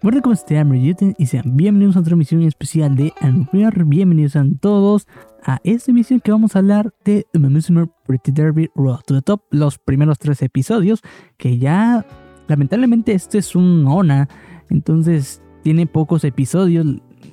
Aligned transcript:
Bueno, 0.00 0.22
¿cómo 0.22 0.32
están? 0.32 0.72
y 1.18 1.26
sean 1.26 1.56
bienvenidos 1.56 1.96
a 1.96 2.00
otra 2.00 2.12
emisión 2.12 2.42
especial 2.42 2.94
de 2.94 3.12
Unreal. 3.20 3.84
Bienvenidos 3.84 4.36
a 4.36 4.44
todos 4.60 5.08
a 5.42 5.58
esta 5.64 5.90
emisión 5.90 6.20
que 6.20 6.30
vamos 6.30 6.54
a 6.54 6.60
hablar 6.60 6.94
de 7.04 7.26
The 7.32 7.88
Pretty 8.06 8.30
Derby 8.30 8.70
Road 8.76 9.00
to 9.06 9.14
the 9.16 9.22
Top, 9.22 9.42
los 9.50 9.78
primeros 9.78 10.20
tres 10.20 10.40
episodios, 10.42 11.02
que 11.36 11.58
ya 11.58 12.06
lamentablemente 12.46 13.12
este 13.12 13.38
es 13.38 13.56
un 13.56 13.84
ONA, 13.88 14.28
entonces 14.70 15.42
tiene 15.64 15.88
pocos 15.88 16.22
episodios. 16.22 16.86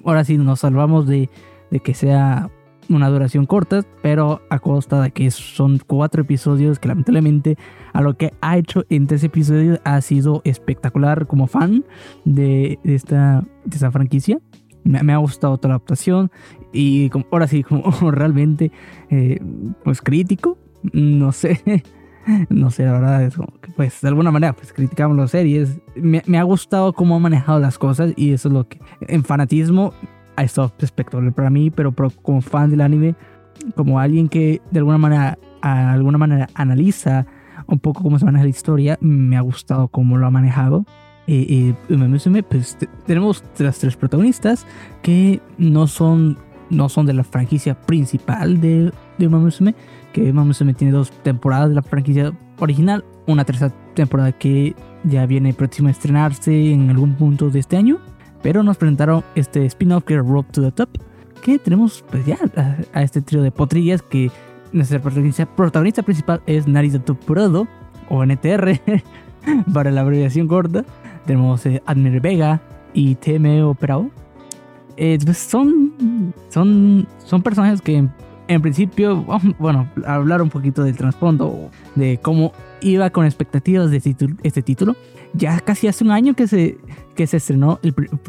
Ahora 0.04 0.24
sí 0.24 0.36
nos 0.40 0.62
salvamos 0.62 1.06
de, 1.06 1.30
de 1.70 1.80
que 1.82 1.94
sea 1.94 2.50
una 2.90 3.10
duración 3.10 3.46
corta, 3.46 3.82
pero 4.02 4.42
a 4.50 4.60
costa 4.60 5.02
de 5.02 5.12
que 5.12 5.32
son 5.32 5.80
cuatro 5.86 6.22
episodios 6.22 6.80
que 6.80 6.88
lamentablemente 6.88 7.58
a 7.94 8.02
lo 8.02 8.16
que 8.16 8.34
ha 8.42 8.58
hecho 8.58 8.86
en 8.90 9.08
tres 9.08 9.24
episodios 9.24 9.80
ha 9.84 10.00
sido 10.02 10.42
espectacular 10.44 11.28
como 11.28 11.48
fan 11.48 11.86
de, 12.26 12.80
esta, 12.84 13.44
de 13.66 13.76
esta 13.76 13.92
franquicia. 13.92 14.40
Me, 14.84 15.14
ha 15.14 15.18
gustado 15.18 15.58
toda 15.58 15.70
la 15.70 15.76
adaptación 15.76 16.32
y 16.72 17.10
como, 17.10 17.26
ahora 17.32 17.48
sí, 17.48 17.64
como 17.64 17.92
realmente 18.12 18.72
eh, 19.10 19.40
pues 19.84 20.02
crítico, 20.02 20.58
no 20.94 21.32
sé. 21.32 21.62
No 22.50 22.72
sé, 22.72 22.86
la 22.86 22.94
verdad 22.94 23.24
es 23.24 23.36
como 23.36 23.54
que, 23.62 23.72
pues, 23.74 24.02
de 24.02 24.08
alguna 24.08 24.32
manera, 24.32 24.54
pues, 24.54 24.74
criticamos 24.74 25.16
las 25.16 25.30
series. 25.30 25.80
Me, 25.96 26.24
me, 26.26 26.40
ha 26.40 26.44
gustado 26.44 26.92
cómo 26.92 27.16
ha 27.16 27.20
manejado 27.20 27.60
las 27.60 27.78
cosas 27.78 28.14
y 28.16 28.32
eso 28.32 28.48
es 28.48 28.54
lo 28.56 28.68
que, 28.68 28.80
en 29.02 29.24
fanatismo, 29.24 29.94
a 30.36 30.44
esto 30.44 30.72
espectacular 30.80 31.34
para 31.34 31.50
mí, 31.50 31.72
pero, 31.72 31.94
como 32.22 32.42
fan 32.42 32.70
del 32.70 32.82
anime, 32.82 33.16
como 33.76 34.00
alguien 34.00 34.30
que 34.30 34.62
de 34.72 34.80
alguna 34.80 34.98
manera, 34.98 35.38
a 35.62 35.94
alguna 35.94 36.18
manera 36.18 36.50
analiza 36.54 37.26
un 37.68 37.80
poco 37.80 38.04
cómo 38.04 38.20
se 38.20 38.26
maneja 38.26 38.44
la 38.44 38.50
historia, 38.50 38.98
me 39.02 39.38
ha 39.38 39.42
gustado 39.42 39.88
cómo 39.88 40.18
lo 40.18 40.28
ha 40.28 40.32
manejado. 40.32 40.86
Eh, 41.28 41.74
eh, 41.90 42.44
pues 42.48 42.78
tenemos 43.08 43.44
las 43.58 43.80
tres 43.80 43.96
protagonistas 43.96 44.68
que 45.02 45.42
no 45.58 45.88
son, 45.88 46.38
no 46.70 46.88
son 46.88 47.08
de 47.08 47.14
la 47.14 47.24
franquicia 47.24 47.74
principal 47.82 48.62
de, 48.62 48.92
de 49.18 49.28
Umamusume, 49.28 49.74
que 50.14 50.30
Umamusume 50.30 50.76
tiene 50.76 50.94
dos 50.94 51.12
temporadas 51.24 51.70
de 51.70 51.76
la 51.76 51.82
franquicia 51.82 52.32
original, 52.60 53.04
una 53.26 53.44
tercera 53.44 53.74
temporada 53.96 54.32
que 54.34 54.76
ya 55.04 55.26
viene 55.26 55.54
próxima 55.54 55.90
a 55.90 55.92
estrenarse 55.94 56.72
en 56.72 56.90
algún 56.92 57.16
punto 57.16 57.50
de 57.50 57.60
este 57.60 57.78
año 57.78 58.00
pero 58.46 58.62
nos 58.62 58.78
presentaron 58.78 59.24
este 59.34 59.66
spin-off 59.66 60.04
que 60.04 60.14
era 60.14 60.22
Rope 60.22 60.52
to 60.52 60.62
the 60.62 60.72
Top, 60.72 60.88
que 61.42 61.58
tenemos 61.58 62.06
pues 62.12 62.28
ya 62.28 62.38
a, 62.94 63.02
este 63.02 63.20
trío 63.20 63.42
de 63.42 63.50
potrillas 63.50 64.04
que 64.04 64.30
nuestra 64.72 65.02
protagonista, 65.02 65.48
protagonista 65.48 66.04
principal 66.04 66.44
es 66.46 66.68
Narita 66.68 67.00
Tupurodo, 67.00 67.68
o 68.08 68.24
NTR, 68.24 68.80
para 69.74 69.90
la 69.90 70.02
abreviación 70.02 70.48
corta. 70.48 70.86
Tenemos 71.26 71.66
eh, 71.66 71.82
Admir 71.88 72.22
Vega 72.22 72.62
y 72.94 73.16
Teme 73.16 73.64
Operao. 73.64 74.12
Eh, 74.96 75.18
pues 75.26 75.40
son, 75.40 76.32
son, 76.50 77.08
son 77.26 77.42
personajes 77.42 77.82
que 77.82 78.08
en, 78.48 78.62
principio, 78.62 79.26
bueno, 79.60 79.90
hablar 80.06 80.42
un 80.42 80.50
poquito 80.50 80.84
del 80.84 80.96
trasfondo, 80.96 81.70
de 81.96 82.20
cómo 82.22 82.54
iba 82.82 83.10
con 83.10 83.26
expectativas 83.26 83.92
de 83.92 83.98
este 84.44 84.62
título. 84.62 84.96
Ya 85.34 85.60
casi 85.60 85.88
hace 85.88 86.04
un 86.04 86.12
año 86.12 86.34
que 86.34 86.48
se, 86.48 86.78
que 87.16 87.28
se 87.28 87.38
estrenó, 87.38 87.80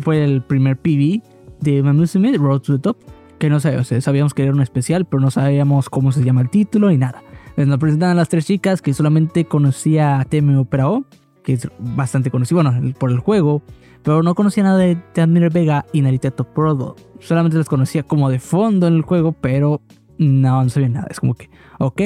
fue 0.03 0.25
el 0.25 0.43
primer 0.43 0.77
PV 0.77 1.23
de 1.61 1.83
Mamusume, 1.83 2.37
Road 2.37 2.61
to 2.61 2.77
the 2.77 2.83
Top, 2.83 2.97
que 3.39 3.51
no 3.51 3.61
sabíamos, 3.61 3.89
sabíamos 4.01 4.35
que 4.35 4.43
era 4.43 4.53
un 4.53 4.63
especial, 4.63 5.05
pero 5.05 5.21
no 5.21 5.31
sabíamos 5.31 5.89
cómo 5.91 6.13
se 6.13 6.25
llama 6.25 6.41
el 6.41 6.51
título 6.51 6.89
ni 6.89 6.97
nada. 6.97 7.23
nos 7.57 7.79
presentan 7.79 8.11
a 8.11 8.15
las 8.15 8.29
tres 8.29 8.47
chicas 8.47 8.83
que 8.83 8.93
solamente 8.95 9.45
conocía 9.45 10.21
a 10.21 10.25
Teme 10.25 10.57
Operao, 10.57 11.05
que 11.45 11.53
es 11.53 11.69
bastante 11.79 12.31
conocido, 12.31 12.63
bueno, 12.63 12.93
por 12.99 13.13
el 13.13 13.21
juego, 13.21 13.63
pero 14.03 14.23
no 14.23 14.35
conocía 14.35 14.63
nada 14.63 14.79
de 14.79 14.97
Tadmir 15.15 15.51
Vega 15.51 15.85
y 15.93 16.01
Narita 16.01 16.31
Prodo. 16.31 16.97
Solamente 17.21 17.59
las 17.59 17.69
conocía 17.69 18.03
como 18.03 18.31
de 18.31 18.39
fondo 18.39 18.87
en 18.87 18.95
el 18.95 19.03
juego, 19.03 19.33
pero 19.33 19.81
no, 20.19 20.63
no 20.63 20.69
sabía 20.69 20.89
nada. 20.89 21.07
Es 21.11 21.21
como 21.21 21.35
que, 21.35 21.51
ok, 21.79 22.03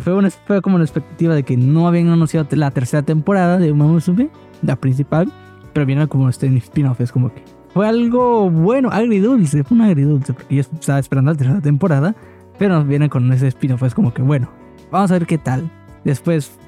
fue, 0.00 0.14
una, 0.14 0.30
fue 0.30 0.62
como 0.62 0.76
una 0.76 0.84
expectativa 0.84 1.34
de 1.34 1.42
que 1.42 1.56
no 1.56 1.86
habían 1.86 2.08
anunciado 2.08 2.46
la 2.52 2.70
tercera 2.70 3.02
temporada 3.02 3.58
de 3.58 3.72
Mamusume, 3.72 4.30
la 4.62 4.76
principal, 4.76 5.32
pero 5.72 5.86
viene 5.86 6.06
como 6.08 6.28
este 6.28 6.46
spin-off, 6.56 7.00
es 7.00 7.12
como 7.12 7.32
que 7.32 7.42
fue 7.72 7.86
algo 7.86 8.50
bueno, 8.50 8.90
agridulce, 8.90 9.62
fue 9.64 9.76
un 9.76 9.82
agridulce, 9.82 10.32
porque 10.32 10.56
yo 10.56 10.60
estaba 10.60 10.98
esperando 10.98 11.32
la 11.32 11.36
tercera 11.36 11.60
temporada, 11.60 12.14
pero 12.58 12.74
nos 12.74 12.86
viene 12.86 13.08
con 13.08 13.32
ese 13.32 13.48
spin-off, 13.48 13.82
es 13.82 13.94
como 13.94 14.12
que 14.12 14.22
bueno, 14.22 14.50
vamos 14.90 15.10
a 15.10 15.14
ver 15.14 15.26
qué 15.26 15.38
tal. 15.38 15.70
Después 16.04 16.58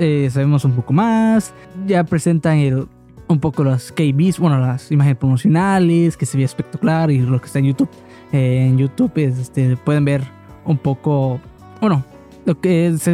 eh, 0.00 0.28
sabemos 0.30 0.64
un 0.64 0.72
poco 0.72 0.92
más, 0.92 1.54
ya 1.86 2.04
presentan 2.04 2.88
un 3.28 3.40
poco 3.40 3.62
las 3.62 3.92
KBs, 3.92 4.38
bueno, 4.38 4.58
las 4.58 4.90
imágenes 4.90 5.18
promocionales, 5.18 6.16
que 6.16 6.26
se 6.26 6.36
ve 6.36 6.44
espectacular 6.44 7.10
y 7.10 7.18
lo 7.18 7.40
que 7.40 7.46
está 7.46 7.58
en 7.58 7.66
YouTube. 7.66 7.88
Eh, 8.32 8.66
en 8.68 8.78
YouTube 8.78 9.12
este, 9.16 9.76
pueden 9.76 10.04
ver 10.04 10.22
un 10.64 10.76
poco, 10.76 11.40
bueno, 11.80 12.04
lo 12.44 12.60
que 12.60 12.88
es 12.88 13.08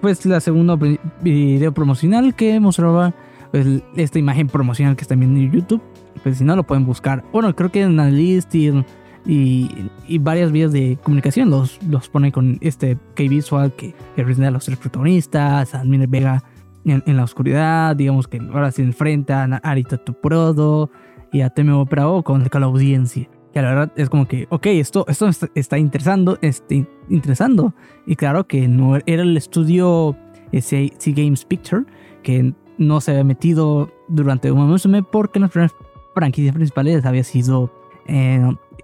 pues 0.00 0.24
la 0.24 0.40
segunda 0.40 0.78
video 1.20 1.72
promocional 1.72 2.34
que 2.34 2.58
mostraba 2.58 3.14
pues, 3.50 3.66
esta 3.96 4.18
imagen 4.18 4.48
promocional 4.48 4.96
que 4.96 5.02
está 5.02 5.14
viendo 5.14 5.38
en 5.40 5.50
YouTube. 5.50 5.82
Pues 6.22 6.38
si 6.38 6.44
no 6.44 6.56
lo 6.56 6.64
pueden 6.64 6.84
buscar. 6.84 7.24
Bueno, 7.32 7.54
creo 7.54 7.70
que 7.70 7.82
en 7.82 7.98
Analyst 7.98 8.54
y, 8.54 8.84
y, 9.26 10.18
varias 10.18 10.52
vías 10.52 10.72
de 10.72 10.98
comunicación 11.02 11.48
los, 11.50 11.82
los 11.84 12.08
pone 12.08 12.32
con 12.32 12.58
este 12.60 12.98
K-Visual 13.14 13.72
que, 13.74 13.94
representa 14.16 14.48
a 14.48 14.50
los 14.50 14.64
tres 14.64 14.78
protagonistas, 14.78 15.74
a 15.74 15.80
Admir 15.80 16.06
Vega 16.08 16.42
en, 16.84 17.16
la 17.16 17.24
oscuridad, 17.24 17.96
digamos 17.96 18.26
que 18.28 18.38
ahora 18.38 18.70
se 18.70 18.82
enfrenta 18.82 19.44
a 19.44 19.56
Arita 19.58 19.98
Tuprodo 19.98 20.90
y 21.32 21.42
a 21.42 21.50
Teme 21.50 21.84
Prao 21.86 22.22
con 22.22 22.44
la 22.52 22.66
audiencia 22.66 23.28
que 23.52 23.62
la 23.62 23.68
verdad 23.70 23.92
es 23.96 24.08
como 24.08 24.26
que, 24.26 24.46
ok, 24.50 24.66
esto, 24.66 25.04
esto 25.08 25.28
está, 25.54 25.78
interesando, 25.78 26.38
este, 26.40 26.86
interesando. 27.08 27.74
Y 28.06 28.16
claro 28.16 28.46
que 28.46 28.68
no 28.68 28.96
era 28.96 29.22
el 29.22 29.36
estudio 29.36 30.16
C, 30.52 30.92
Games 31.06 31.44
Picture, 31.44 31.84
que 32.22 32.54
no 32.78 33.00
se 33.00 33.10
había 33.12 33.24
metido 33.24 33.92
durante 34.08 34.50
un 34.50 34.58
momento 34.58 35.10
porque 35.10 35.40
las 35.40 35.50
primeras 35.50 35.74
franquicias 36.14 36.54
principales 36.54 37.04
había 37.04 37.24
sido 37.24 37.72
eh, 38.06 38.40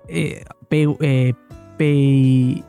eh, 0.09 0.45
eh, 0.71 1.35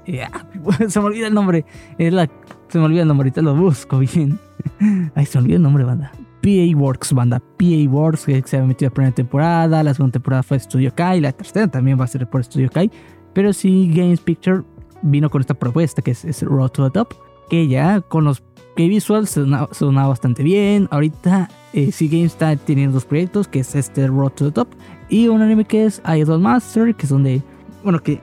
se 0.87 0.99
me 0.99 1.05
olvida 1.05 1.27
el 1.27 1.33
nombre. 1.33 1.65
se 1.97 2.79
me 2.79 2.85
olvida 2.85 3.01
el 3.01 3.07
nombre, 3.07 3.27
ahorita 3.27 3.41
lo 3.41 3.55
busco 3.55 3.99
bien. 3.99 4.39
Ay, 5.15 5.25
se 5.25 5.37
me 5.37 5.43
olvida 5.43 5.55
el 5.57 5.63
nombre, 5.63 5.83
banda. 5.83 6.11
PA 6.47 6.77
Works, 6.77 7.11
banda 7.11 7.39
PA 7.39 7.89
Works, 7.89 8.25
que 8.25 8.41
se 8.45 8.55
había 8.55 8.69
metido 8.69 8.89
la 8.89 8.93
primera 8.93 9.13
temporada, 9.13 9.83
la 9.83 9.93
segunda 9.93 10.13
temporada 10.13 10.43
fue 10.43 10.57
Studio 10.57 10.93
Kai, 10.95 11.19
la 11.19 11.33
tercera 11.33 11.67
también 11.67 11.99
va 11.99 12.05
a 12.05 12.07
ser 12.07 12.25
por 12.29 12.41
Studio 12.41 12.69
Kai, 12.71 12.89
pero 13.33 13.51
sí 13.51 13.91
Games 13.93 14.21
Picture 14.21 14.63
vino 15.01 15.29
con 15.29 15.41
esta 15.41 15.53
propuesta 15.53 16.01
que 16.01 16.11
es, 16.11 16.41
Road 16.43 16.69
to 16.69 16.85
the 16.85 16.91
Top, 16.91 17.15
que 17.49 17.67
ya 17.67 17.99
con 17.99 18.23
los 18.23 18.43
que 18.77 18.87
visuals 18.87 19.31
sonaba, 19.31 20.07
bastante 20.07 20.41
bien. 20.41 20.87
Ahorita 20.89 21.49
eh, 21.73 21.91
Games 21.99 22.31
está 22.31 22.55
teniendo 22.55 22.93
dos 22.93 23.05
proyectos, 23.05 23.49
que 23.49 23.59
es 23.59 23.75
este 23.75 24.07
Road 24.07 24.31
to 24.31 24.45
the 24.45 24.51
Top 24.51 24.69
y 25.09 25.27
un 25.27 25.41
anime 25.41 25.65
que 25.65 25.85
es 25.85 26.01
Idol 26.05 26.39
Master, 26.39 26.95
que 26.95 27.07
es 27.07 27.09
donde, 27.09 27.41
bueno, 27.83 27.99
que 27.99 28.21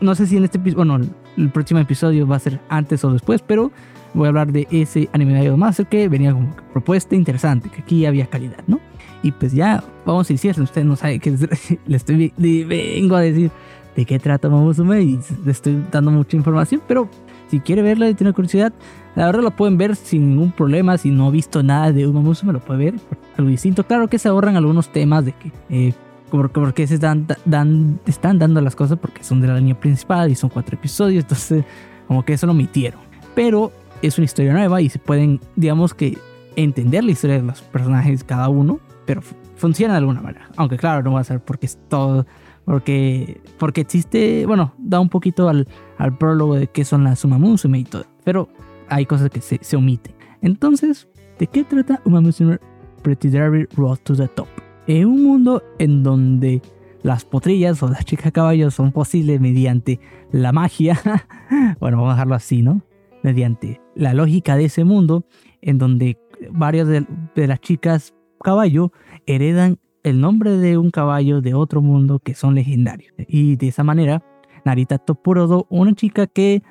no 0.00 0.14
sé 0.16 0.26
si 0.26 0.38
en 0.38 0.44
este 0.44 0.58
bueno, 0.58 0.98
el 1.36 1.50
próximo 1.50 1.78
episodio 1.78 2.26
va 2.26 2.36
a 2.36 2.40
ser 2.40 2.60
antes 2.68 3.04
o 3.04 3.12
después, 3.12 3.42
pero 3.42 3.70
voy 4.14 4.26
a 4.26 4.28
hablar 4.28 4.52
de 4.52 4.66
ese 4.70 5.08
anime 5.12 5.42
de 5.42 5.56
Master 5.56 5.86
que 5.86 6.08
venía 6.08 6.32
como 6.32 6.54
propuesta 6.72 7.14
interesante, 7.14 7.68
que 7.70 7.82
aquí 7.82 8.06
había 8.06 8.26
calidad, 8.26 8.62
¿no? 8.66 8.80
Y 9.22 9.32
pues 9.32 9.52
ya, 9.52 9.82
vamos 10.04 10.28
a 10.28 10.34
decir, 10.34 10.60
usted 10.60 10.84
no 10.84 10.96
sabe 10.96 11.18
que 11.18 11.30
le 11.86 11.96
estoy, 11.96 12.32
vengo 12.36 13.16
a 13.16 13.20
decir 13.20 13.50
de 13.96 14.04
qué 14.04 14.18
trata 14.18 14.48
Mamusume 14.48 15.02
y 15.02 15.20
le 15.44 15.52
estoy 15.52 15.82
dando 15.90 16.10
mucha 16.10 16.36
información, 16.36 16.82
pero 16.88 17.08
si 17.48 17.60
quiere 17.60 17.82
verla 17.82 18.08
y 18.08 18.14
tiene 18.14 18.32
curiosidad, 18.32 18.72
la 19.14 19.26
verdad 19.26 19.42
lo 19.42 19.50
pueden 19.50 19.76
ver 19.76 19.94
sin 19.94 20.30
ningún 20.30 20.52
problema, 20.52 20.96
si 20.98 21.10
no 21.10 21.28
ha 21.28 21.30
visto 21.30 21.62
nada 21.62 21.92
de 21.92 22.06
Mamusume 22.06 22.52
lo 22.52 22.60
puede 22.60 22.90
ver, 22.90 22.94
algo 23.36 23.50
distinto. 23.50 23.84
Claro 23.84 24.08
que 24.08 24.18
se 24.18 24.28
ahorran 24.28 24.56
algunos 24.56 24.88
temas 24.88 25.24
de 25.24 25.32
que... 25.32 25.52
Eh, 25.68 25.94
porque 26.30 26.86
se 26.86 26.96
dan, 26.96 27.26
dan, 27.44 28.00
están 28.06 28.38
dando 28.38 28.62
las 28.62 28.74
cosas 28.74 28.98
porque 28.98 29.22
son 29.22 29.42
de 29.42 29.48
la 29.48 29.58
línea 29.58 29.78
principal 29.78 30.30
y 30.30 30.34
son 30.34 30.48
cuatro 30.48 30.76
episodios, 30.76 31.24
entonces 31.24 31.64
como 32.08 32.24
que 32.24 32.32
eso 32.32 32.46
lo 32.46 32.52
omitieron. 32.52 33.00
Pero 33.34 33.70
es 34.02 34.18
una 34.18 34.24
historia 34.24 34.52
nueva 34.52 34.80
y 34.80 34.88
se 34.88 34.98
pueden, 34.98 35.40
digamos 35.56 35.94
que, 35.94 36.18
entender 36.56 37.04
la 37.04 37.12
historia 37.12 37.36
de 37.36 37.42
los 37.42 37.62
personajes 37.62 38.24
cada 38.24 38.48
uno, 38.48 38.80
pero 39.06 39.22
funciona 39.56 39.94
de 39.94 39.98
alguna 39.98 40.20
manera. 40.20 40.50
Aunque 40.56 40.76
claro, 40.76 41.02
no 41.02 41.12
va 41.12 41.20
a 41.20 41.24
ser 41.24 41.40
porque 41.40 41.66
es 41.66 41.78
todo, 41.88 42.26
porque, 42.64 43.40
porque 43.58 43.80
existe, 43.80 44.44
bueno, 44.46 44.74
da 44.78 45.00
un 45.00 45.08
poquito 45.08 45.48
al, 45.48 45.66
al 45.98 46.16
prólogo 46.16 46.56
de 46.56 46.66
qué 46.66 46.84
son 46.84 47.04
las 47.04 47.20
Sumamusume 47.20 47.78
y 47.78 47.84
todo, 47.84 48.04
pero 48.24 48.48
hay 48.88 49.06
cosas 49.06 49.30
que 49.30 49.40
se, 49.40 49.58
se 49.62 49.76
omiten. 49.76 50.14
Entonces, 50.42 51.08
¿de 51.38 51.46
qué 51.46 51.64
trata 51.64 52.00
Umamusume 52.04 52.58
Pretty 53.02 53.30
Derby 53.30 53.66
Road 53.76 53.98
to 54.02 54.14
the 54.14 54.28
Top? 54.28 54.48
En 54.86 55.06
un 55.06 55.22
mundo 55.22 55.62
en 55.78 56.02
donde 56.02 56.60
las 57.02 57.24
potrillas 57.24 57.82
o 57.82 57.88
las 57.88 58.04
chicas 58.04 58.32
caballos 58.32 58.74
son 58.74 58.92
posibles 58.92 59.40
mediante 59.40 60.00
la 60.30 60.52
magia, 60.52 61.00
bueno, 61.80 61.98
vamos 61.98 62.10
a 62.10 62.14
dejarlo 62.14 62.34
así, 62.34 62.62
¿no? 62.62 62.82
Mediante 63.22 63.81
la 63.94 64.14
lógica 64.14 64.56
de 64.56 64.66
ese 64.66 64.84
mundo 64.84 65.26
en 65.60 65.78
donde 65.78 66.18
varias 66.50 66.88
de, 66.88 67.06
las 67.34 67.60
chicas 67.60 68.14
caballo 68.42 68.92
heredan 69.26 69.78
el 70.02 70.20
nombre 70.20 70.56
de 70.56 70.78
un 70.78 70.90
caballo 70.90 71.40
de 71.40 71.54
otro 71.54 71.80
mundo 71.80 72.18
que 72.18 72.34
son 72.34 72.54
legendarios. 72.54 73.14
Y 73.28 73.56
de 73.56 73.68
esa 73.68 73.84
manera, 73.84 74.24
Narita 74.64 74.98
Toporodo, 74.98 75.66
una 75.70 75.94
chica 75.94 76.26
que 76.26 76.54
eh, 76.54 76.62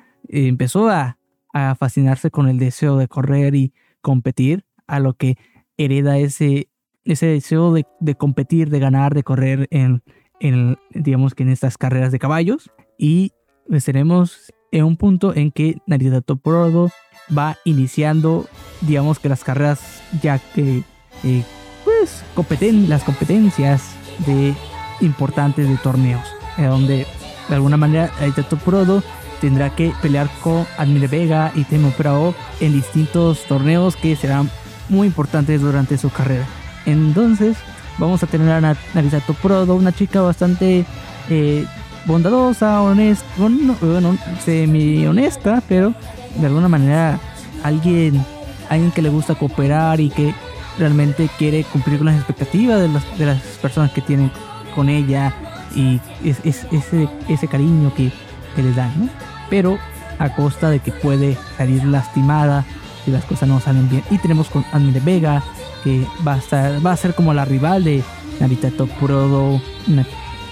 empezó 0.48 0.88
a, 0.88 1.18
a 1.52 1.74
fascinarse 1.74 2.30
con 2.30 2.48
el 2.48 2.58
deseo 2.58 2.98
de 2.98 3.08
correr 3.08 3.54
y 3.54 3.72
competir, 4.02 4.64
a 4.86 5.00
lo 5.00 5.14
que 5.14 5.38
hereda 5.78 6.18
ese, 6.18 6.68
ese 7.04 7.26
deseo 7.26 7.72
de, 7.72 7.86
de 8.00 8.14
competir, 8.14 8.68
de 8.68 8.78
ganar, 8.78 9.14
de 9.14 9.22
correr 9.22 9.68
en, 9.70 10.02
en, 10.40 10.76
digamos 10.90 11.34
que 11.34 11.44
en 11.44 11.48
estas 11.48 11.78
carreras 11.78 12.12
de 12.12 12.18
caballos. 12.18 12.70
Y 12.98 13.32
pues 13.68 13.84
tenemos 13.84 14.52
en 14.72 14.84
un 14.84 14.96
punto 14.96 15.34
en 15.34 15.52
que 15.52 15.78
Narita 15.86 16.20
Toporodo 16.22 16.90
va 17.36 17.56
iniciando, 17.64 18.46
digamos 18.80 19.18
que 19.18 19.28
las 19.28 19.44
carreras 19.44 19.80
ya 20.20 20.38
que, 20.38 20.82
eh, 21.22 21.44
pues, 21.84 22.24
competen 22.34 22.88
las 22.88 23.04
competencias 23.04 23.94
de 24.26 24.54
importantes 25.00 25.68
de 25.68 25.76
torneos, 25.76 26.26
donde 26.56 27.06
de 27.48 27.54
alguna 27.54 27.76
manera 27.76 28.10
Narita 28.18 28.42
Toporodo 28.42 29.02
tendrá 29.40 29.74
que 29.74 29.92
pelear 30.00 30.28
con 30.40 30.66
Admire 30.78 31.08
Vega 31.08 31.52
y 31.54 31.64
Temo 31.64 31.90
Prao 31.90 32.34
en 32.60 32.72
distintos 32.72 33.44
torneos 33.44 33.96
que 33.96 34.16
serán 34.16 34.50
muy 34.88 35.08
importantes 35.08 35.60
durante 35.60 35.98
su 35.98 36.10
carrera. 36.10 36.46
Entonces, 36.86 37.56
vamos 37.98 38.22
a 38.22 38.26
tener 38.26 38.50
a 38.50 38.76
Narita 38.94 39.20
Toporodo, 39.20 39.74
una 39.74 39.92
chica 39.92 40.22
bastante 40.22 40.84
eh, 41.28 41.66
bondadosa, 42.06 42.82
honesta, 42.82 43.26
semi 44.44 45.06
honesta, 45.06 45.62
pero 45.68 45.94
de 46.36 46.46
alguna 46.46 46.68
manera 46.68 47.18
alguien, 47.62 48.24
alguien 48.68 48.90
que 48.90 49.02
le 49.02 49.08
gusta 49.08 49.34
cooperar 49.34 50.00
y 50.00 50.10
que 50.10 50.34
realmente 50.78 51.28
quiere 51.38 51.64
cumplir 51.64 51.98
con 51.98 52.06
las 52.06 52.16
expectativas 52.16 52.80
de 52.80 53.26
las, 53.26 53.36
personas 53.60 53.92
que 53.92 54.00
tienen 54.00 54.30
con 54.74 54.88
ella 54.88 55.32
y 55.74 56.00
es, 56.24 56.38
es, 56.44 56.66
ese, 56.72 57.08
ese 57.28 57.48
cariño 57.48 57.92
que, 57.94 58.10
que 58.56 58.62
les 58.62 58.74
dan, 58.74 58.92
¿no? 58.98 59.08
Pero 59.50 59.78
a 60.18 60.34
costa 60.34 60.70
de 60.70 60.80
que 60.80 60.92
puede 60.92 61.36
salir 61.56 61.84
lastimada 61.84 62.64
si 63.04 63.10
las 63.10 63.24
cosas 63.24 63.48
no 63.48 63.60
salen 63.60 63.88
bien. 63.88 64.02
Y 64.10 64.18
tenemos 64.18 64.48
con 64.48 64.64
Admire 64.72 65.00
Vega, 65.00 65.42
que 65.84 66.06
va 66.26 66.34
a, 66.34 66.38
estar, 66.38 66.84
va 66.84 66.92
a 66.92 66.96
ser 66.96 67.14
como 67.14 67.34
la 67.34 67.44
rival 67.44 67.84
de 67.84 68.02
Narita 68.40 68.70
Topurodo, 68.70 69.60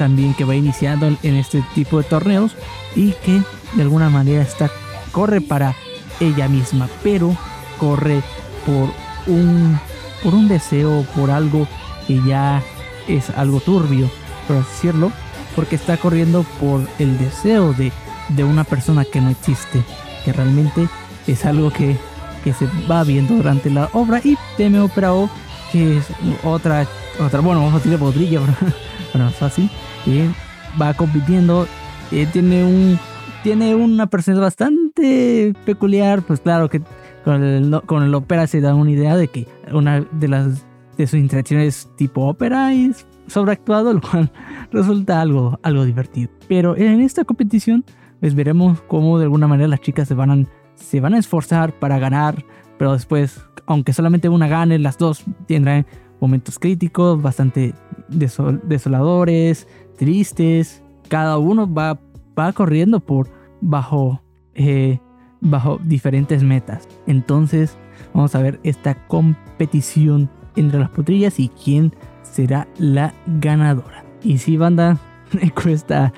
también 0.00 0.32
que 0.32 0.46
va 0.46 0.56
iniciando 0.56 1.14
en 1.22 1.36
este 1.36 1.62
tipo 1.74 1.98
de 1.98 2.04
torneos 2.04 2.56
y 2.96 3.12
que 3.22 3.42
de 3.74 3.82
alguna 3.82 4.08
manera 4.08 4.40
está 4.40 4.70
corre 5.12 5.42
para 5.42 5.76
ella 6.20 6.48
misma, 6.48 6.88
pero 7.02 7.36
corre 7.78 8.22
por 8.64 8.88
un 9.26 9.78
por 10.22 10.34
un 10.34 10.48
deseo, 10.48 11.04
por 11.14 11.30
algo 11.30 11.68
que 12.06 12.18
ya 12.26 12.62
es 13.08 13.28
algo 13.28 13.60
turbio, 13.60 14.10
por 14.48 14.56
decirlo, 14.56 15.12
porque 15.54 15.76
está 15.76 15.98
corriendo 15.98 16.44
por 16.58 16.80
el 16.98 17.18
deseo 17.18 17.74
de, 17.74 17.92
de 18.30 18.44
una 18.44 18.64
persona 18.64 19.04
que 19.04 19.20
no 19.20 19.28
existe, 19.28 19.82
que 20.24 20.32
realmente 20.32 20.88
es 21.26 21.44
algo 21.44 21.70
que, 21.70 21.94
que 22.42 22.54
se 22.54 22.66
va 22.90 23.04
viendo 23.04 23.34
durante 23.34 23.68
la 23.68 23.90
obra. 23.92 24.22
Y 24.24 24.38
Teme 24.56 24.80
Opera 24.80 25.12
O, 25.12 25.28
que 25.72 25.98
es 25.98 26.06
otra, 26.42 26.86
otra 27.18 27.40
bueno, 27.40 27.60
vamos 27.60 27.74
a 27.74 27.84
decir 27.84 27.98
podrilla, 27.98 28.40
bueno, 29.12 29.30
así, 29.40 29.70
que 30.04 30.28
va 30.80 30.94
compitiendo, 30.94 31.66
eh, 32.12 32.26
tiene 32.32 32.64
un 32.64 32.98
tiene 33.42 33.74
una 33.74 34.06
personalidad 34.06 34.46
bastante 34.46 35.54
peculiar, 35.64 36.22
pues 36.22 36.40
claro 36.40 36.68
que 36.68 36.82
con 37.24 37.42
el, 37.42 37.80
con 37.86 38.02
el 38.02 38.14
ópera 38.14 38.46
se 38.46 38.60
da 38.60 38.74
una 38.74 38.90
idea 38.90 39.16
de 39.16 39.28
que 39.28 39.46
una 39.72 40.00
de 40.00 40.28
las 40.28 40.66
de 40.96 41.06
sus 41.06 41.18
interacciones 41.18 41.88
tipo 41.96 42.26
ópera 42.26 42.74
es 42.74 43.06
sobreactuado, 43.26 43.92
lo 43.94 44.00
cual 44.00 44.30
resulta 44.72 45.20
algo, 45.20 45.58
algo 45.62 45.84
divertido. 45.84 46.30
Pero 46.48 46.76
en 46.76 47.00
esta 47.00 47.24
competición, 47.24 47.84
pues 48.20 48.34
veremos 48.34 48.82
cómo 48.82 49.18
de 49.18 49.24
alguna 49.24 49.46
manera 49.46 49.68
las 49.68 49.80
chicas 49.80 50.08
se 50.08 50.14
van 50.14 50.30
a, 50.30 50.46
se 50.74 51.00
van 51.00 51.14
a 51.14 51.18
esforzar 51.18 51.78
para 51.78 51.98
ganar, 51.98 52.44
pero 52.78 52.92
después, 52.92 53.40
aunque 53.66 53.92
solamente 53.92 54.28
una 54.28 54.48
gane, 54.48 54.78
las 54.78 54.98
dos 54.98 55.24
tendrán 55.46 55.86
momentos 56.20 56.58
críticos, 56.58 57.20
bastante 57.20 57.74
desol 58.08 58.60
desoladores, 58.64 59.66
tristes. 59.96 60.82
Cada 61.08 61.38
uno 61.38 61.72
va, 61.72 61.98
va 62.38 62.52
corriendo 62.52 63.00
por 63.00 63.28
bajo, 63.60 64.22
eh, 64.54 65.00
bajo 65.40 65.80
diferentes 65.84 66.42
metas. 66.42 66.88
Entonces, 67.06 67.76
vamos 68.14 68.34
a 68.34 68.42
ver 68.42 68.60
esta 68.62 68.94
competición 69.06 70.30
entre 70.56 70.78
las 70.78 70.90
potrillas 70.90 71.38
y 71.40 71.48
quién 71.48 71.94
será 72.22 72.68
la 72.78 73.14
ganadora. 73.26 74.04
Y 74.22 74.38
si 74.38 74.56
banda, 74.56 74.98
me 75.32 75.50
cuesta, 75.50 76.12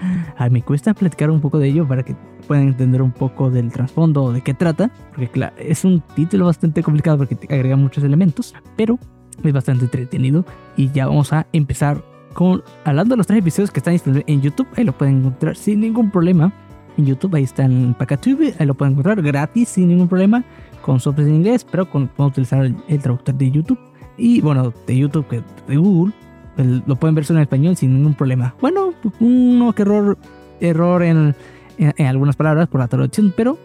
me 0.51 0.63
cuesta 0.63 0.95
platicar 0.95 1.31
un 1.31 1.41
poco 1.41 1.59
de 1.59 1.69
ello 1.69 1.87
para 1.87 2.03
que 2.03 2.15
puedan 2.47 2.69
entender 2.69 3.03
un 3.03 3.13
poco 3.13 3.51
del 3.51 3.71
trasfondo 3.71 4.33
de 4.33 4.41
qué 4.41 4.55
trata, 4.55 4.91
porque 5.11 5.29
claro, 5.29 5.55
es 5.59 5.85
un 5.85 6.01
título 6.15 6.47
bastante 6.47 6.83
complicado 6.83 7.19
porque 7.19 7.37
te 7.37 7.53
agrega 7.55 7.77
muchos 7.77 8.03
elementos, 8.05 8.55
pero 8.77 8.99
es 9.43 9.53
bastante 9.53 9.85
entretenido 9.85 10.45
y 10.77 10.91
ya 10.91 11.07
vamos 11.07 11.33
a 11.33 11.47
empezar 11.53 12.03
con, 12.33 12.63
hablando 12.85 13.15
de 13.15 13.19
los 13.19 13.27
tres 13.27 13.41
episodios 13.41 13.71
que 13.71 13.81
están 13.81 13.93
disponibles 13.93 14.25
en 14.27 14.41
YouTube, 14.41 14.67
ahí 14.77 14.85
lo 14.85 14.93
pueden 14.93 15.19
encontrar 15.19 15.57
sin 15.57 15.81
ningún 15.81 16.11
problema. 16.11 16.53
En 16.99 17.07
YouTube, 17.07 17.35
ahí 17.35 17.45
está 17.45 17.65
en 17.65 17.95
Pacatube, 17.95 18.55
ahí 18.59 18.67
lo 18.67 18.75
pueden 18.75 18.93
encontrar 18.93 19.23
gratis 19.23 19.71
sin 19.71 19.89
ningún 19.89 20.09
problema, 20.09 20.45
con 20.83 21.01
software 21.01 21.29
en 21.29 21.37
inglés, 21.37 21.65
pero 21.65 21.89
con, 21.89 22.09
pueden 22.09 22.31
utilizar 22.31 22.65
el, 22.65 23.01
traductor 23.01 23.35
de 23.35 23.51
YouTube. 23.51 23.79
Y 24.19 24.43
bueno, 24.43 24.75
de 24.87 24.99
YouTube, 24.99 25.27
de 25.67 25.77
Google, 25.77 26.13
pues, 26.55 26.69
lo 26.87 26.97
pueden 26.97 27.15
ver 27.15 27.25
en 27.31 27.39
español 27.39 27.77
sin 27.77 27.95
ningún 27.95 28.15
problema. 28.15 28.55
Bueno, 28.61 28.93
uno 29.21 29.73
que 29.73 29.83
error, 29.83 30.19
error 30.61 31.03
en, 31.03 31.35
en, 31.79 32.07
algunas 32.07 32.37
palabras 32.37 32.69
por 32.69 32.81
la 32.81 32.89
traducción, 32.89 33.33
pero 33.35 33.59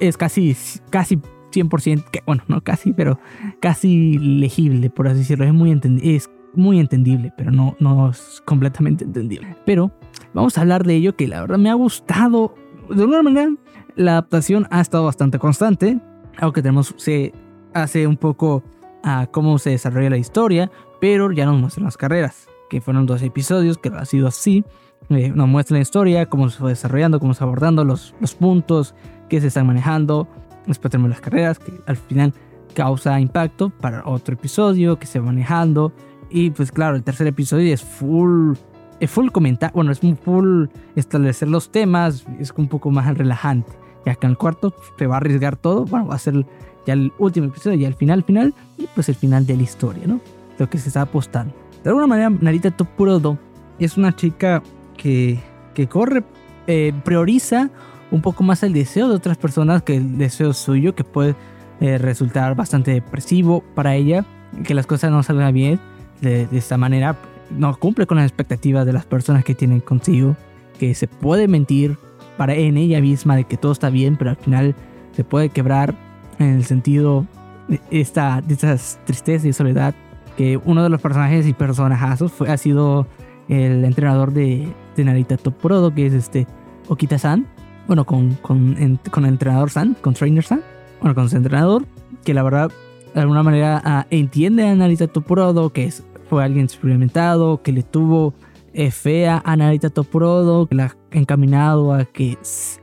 es 0.00 0.16
casi, 0.16 0.56
casi 0.88 1.20
100%, 1.50 2.04
que, 2.10 2.22
bueno, 2.26 2.42
no 2.48 2.62
casi, 2.62 2.92
pero 2.92 3.18
casi 3.60 4.18
legible, 4.18 4.90
por 4.90 5.08
así 5.08 5.20
decirlo. 5.20 5.44
Es 5.44 5.52
muy. 5.52 5.78
Es 6.02 6.30
muy 6.54 6.80
entendible, 6.80 7.32
pero 7.36 7.50
no, 7.50 7.76
no 7.78 8.10
es 8.10 8.42
completamente 8.44 9.04
entendible. 9.04 9.56
Pero 9.64 9.92
vamos 10.34 10.58
a 10.58 10.62
hablar 10.62 10.84
de 10.84 10.94
ello 10.96 11.16
que 11.16 11.28
la 11.28 11.40
verdad 11.40 11.58
me 11.58 11.70
ha 11.70 11.74
gustado. 11.74 12.54
De 12.88 13.02
alguna 13.02 13.22
manera, 13.22 13.50
la 13.96 14.12
adaptación 14.12 14.66
ha 14.70 14.80
estado 14.80 15.04
bastante 15.04 15.38
constante. 15.38 16.00
Algo 16.38 16.52
que 16.52 16.62
tenemos 16.62 16.94
se 16.96 17.32
hace 17.72 18.06
un 18.06 18.16
poco 18.16 18.62
a 19.02 19.26
cómo 19.30 19.58
se 19.58 19.70
desarrolla 19.70 20.10
la 20.10 20.16
historia, 20.16 20.70
pero 21.00 21.30
ya 21.32 21.46
nos 21.46 21.58
muestran 21.58 21.84
las 21.84 21.96
carreras, 21.96 22.48
que 22.68 22.80
fueron 22.80 23.06
dos 23.06 23.22
episodios, 23.22 23.78
que 23.78 23.88
ha 23.88 24.04
sido 24.04 24.28
así. 24.28 24.64
Eh, 25.08 25.32
nos 25.34 25.48
muestra 25.48 25.76
la 25.76 25.82
historia, 25.82 26.26
cómo 26.26 26.50
se 26.50 26.58
fue 26.58 26.70
desarrollando, 26.70 27.20
cómo 27.20 27.34
se 27.34 27.40
va 27.40 27.46
abordando 27.46 27.84
los, 27.84 28.14
los 28.20 28.34
puntos 28.34 28.94
que 29.28 29.40
se 29.40 29.48
están 29.48 29.66
manejando. 29.66 30.28
Después 30.66 30.90
tenemos 30.90 31.10
las 31.10 31.20
carreras, 31.20 31.58
que 31.58 31.72
al 31.86 31.96
final 31.96 32.34
causa 32.74 33.20
impacto 33.20 33.70
para 33.70 34.06
otro 34.06 34.34
episodio 34.34 34.98
que 34.98 35.06
se 35.06 35.18
va 35.18 35.26
manejando. 35.26 35.92
Y 36.30 36.50
pues 36.50 36.70
claro, 36.70 36.96
el 36.96 37.02
tercer 37.02 37.26
episodio 37.26 37.72
es 37.74 37.82
full, 37.82 38.54
es 39.00 39.10
full 39.10 39.30
comentar, 39.30 39.72
bueno, 39.72 39.92
es 39.92 40.00
full 40.22 40.66
establecer 40.94 41.48
los 41.48 41.70
temas, 41.70 42.24
es 42.38 42.52
un 42.56 42.68
poco 42.68 42.90
más 42.90 43.16
relajante. 43.16 43.72
Ya 44.06 44.14
que 44.14 44.26
en 44.26 44.30
el 44.30 44.38
cuarto 44.38 44.74
se 44.98 45.06
va 45.06 45.16
a 45.16 45.18
arriesgar 45.18 45.56
todo, 45.56 45.84
bueno, 45.84 46.06
va 46.06 46.14
a 46.14 46.18
ser 46.18 46.46
ya 46.86 46.94
el 46.94 47.12
último 47.18 47.48
episodio, 47.48 47.76
ya 47.78 47.88
el 47.88 47.94
final, 47.94 48.22
final, 48.22 48.54
y 48.78 48.86
pues 48.94 49.08
el 49.08 49.14
final 49.14 49.46
de 49.46 49.56
la 49.56 49.62
historia, 49.62 50.06
¿no? 50.06 50.20
Lo 50.58 50.70
que 50.70 50.78
se 50.78 50.88
está 50.88 51.02
apostando. 51.02 51.54
De 51.82 51.90
alguna 51.90 52.06
manera, 52.06 52.30
Narita 52.30 52.70
Topurodo 52.70 53.38
es 53.78 53.96
una 53.96 54.14
chica 54.14 54.62
que, 54.96 55.40
que 55.74 55.86
corre, 55.88 56.24
eh, 56.66 56.92
prioriza 57.04 57.70
un 58.10 58.22
poco 58.22 58.42
más 58.42 58.62
el 58.62 58.72
deseo 58.72 59.08
de 59.08 59.14
otras 59.14 59.36
personas 59.36 59.82
que 59.82 59.96
el 59.96 60.18
deseo 60.18 60.52
suyo, 60.52 60.94
que 60.94 61.04
puede 61.04 61.34
eh, 61.80 61.98
resultar 61.98 62.54
bastante 62.54 62.92
depresivo 62.92 63.62
para 63.74 63.94
ella, 63.94 64.24
que 64.64 64.74
las 64.74 64.86
cosas 64.86 65.10
no 65.10 65.22
salgan 65.22 65.54
bien 65.54 65.80
de, 66.20 66.48
esta 66.52 66.76
manera 66.76 67.16
no 67.50 67.74
cumple 67.76 68.06
con 68.06 68.18
las 68.18 68.26
expectativas 68.26 68.86
de 68.86 68.92
las 68.92 69.06
personas 69.06 69.44
que 69.44 69.54
tienen 69.54 69.80
consigo, 69.80 70.36
que 70.78 70.94
se 70.94 71.08
puede 71.08 71.48
mentir 71.48 71.98
para 72.36 72.54
en 72.54 72.76
ella 72.76 73.00
misma 73.00 73.36
de 73.36 73.44
que 73.44 73.56
todo 73.56 73.72
está 73.72 73.90
bien, 73.90 74.16
pero 74.16 74.30
al 74.30 74.36
final 74.36 74.74
se 75.12 75.24
puede 75.24 75.48
quebrar 75.48 75.94
en 76.38 76.54
el 76.54 76.64
sentido 76.64 77.26
de 77.68 77.80
esta, 77.90 78.40
de 78.40 78.56
tristeza 79.04 79.48
y 79.48 79.52
soledad, 79.52 79.94
que 80.36 80.56
uno 80.58 80.82
de 80.82 80.90
los 80.90 81.00
personajes 81.00 81.46
y 81.46 81.52
personajazos 81.52 82.32
fue, 82.32 82.50
ha 82.50 82.56
sido 82.56 83.06
el 83.48 83.84
entrenador 83.84 84.32
de, 84.32 84.68
de 84.96 85.04
Narita 85.04 85.36
Toporodo, 85.36 85.92
que 85.92 86.06
es 86.06 86.12
este 86.12 86.46
Okita-san, 86.88 87.46
bueno, 87.86 88.04
con, 88.04 88.34
con, 88.34 88.98
con 89.10 89.24
el 89.24 89.30
entrenador 89.30 89.70
San, 89.70 89.94
con 90.00 90.14
Trainer 90.14 90.44
San, 90.44 90.62
bueno, 91.00 91.14
con 91.14 91.28
su 91.28 91.36
entrenador, 91.36 91.86
que 92.24 92.34
la 92.34 92.42
verdad 92.42 92.70
de 93.14 93.20
alguna 93.20 93.42
manera 93.42 93.82
uh, 93.84 94.14
entiende 94.14 94.68
a 94.68 94.74
Narita 94.74 95.08
Toporodo, 95.08 95.72
que 95.72 95.92
fue 96.28 96.44
alguien 96.44 96.64
experimentado, 96.64 97.62
que 97.62 97.72
le 97.72 97.82
tuvo 97.82 98.34
eh, 98.72 98.92
fe 98.92 99.28
a 99.28 99.42
Narita 99.56 99.90
Toprodo, 99.90 100.66
que 100.66 100.76
la 100.76 100.84
ha 100.84 101.18
encaminado 101.18 101.92
a 101.92 102.04
que 102.04 102.38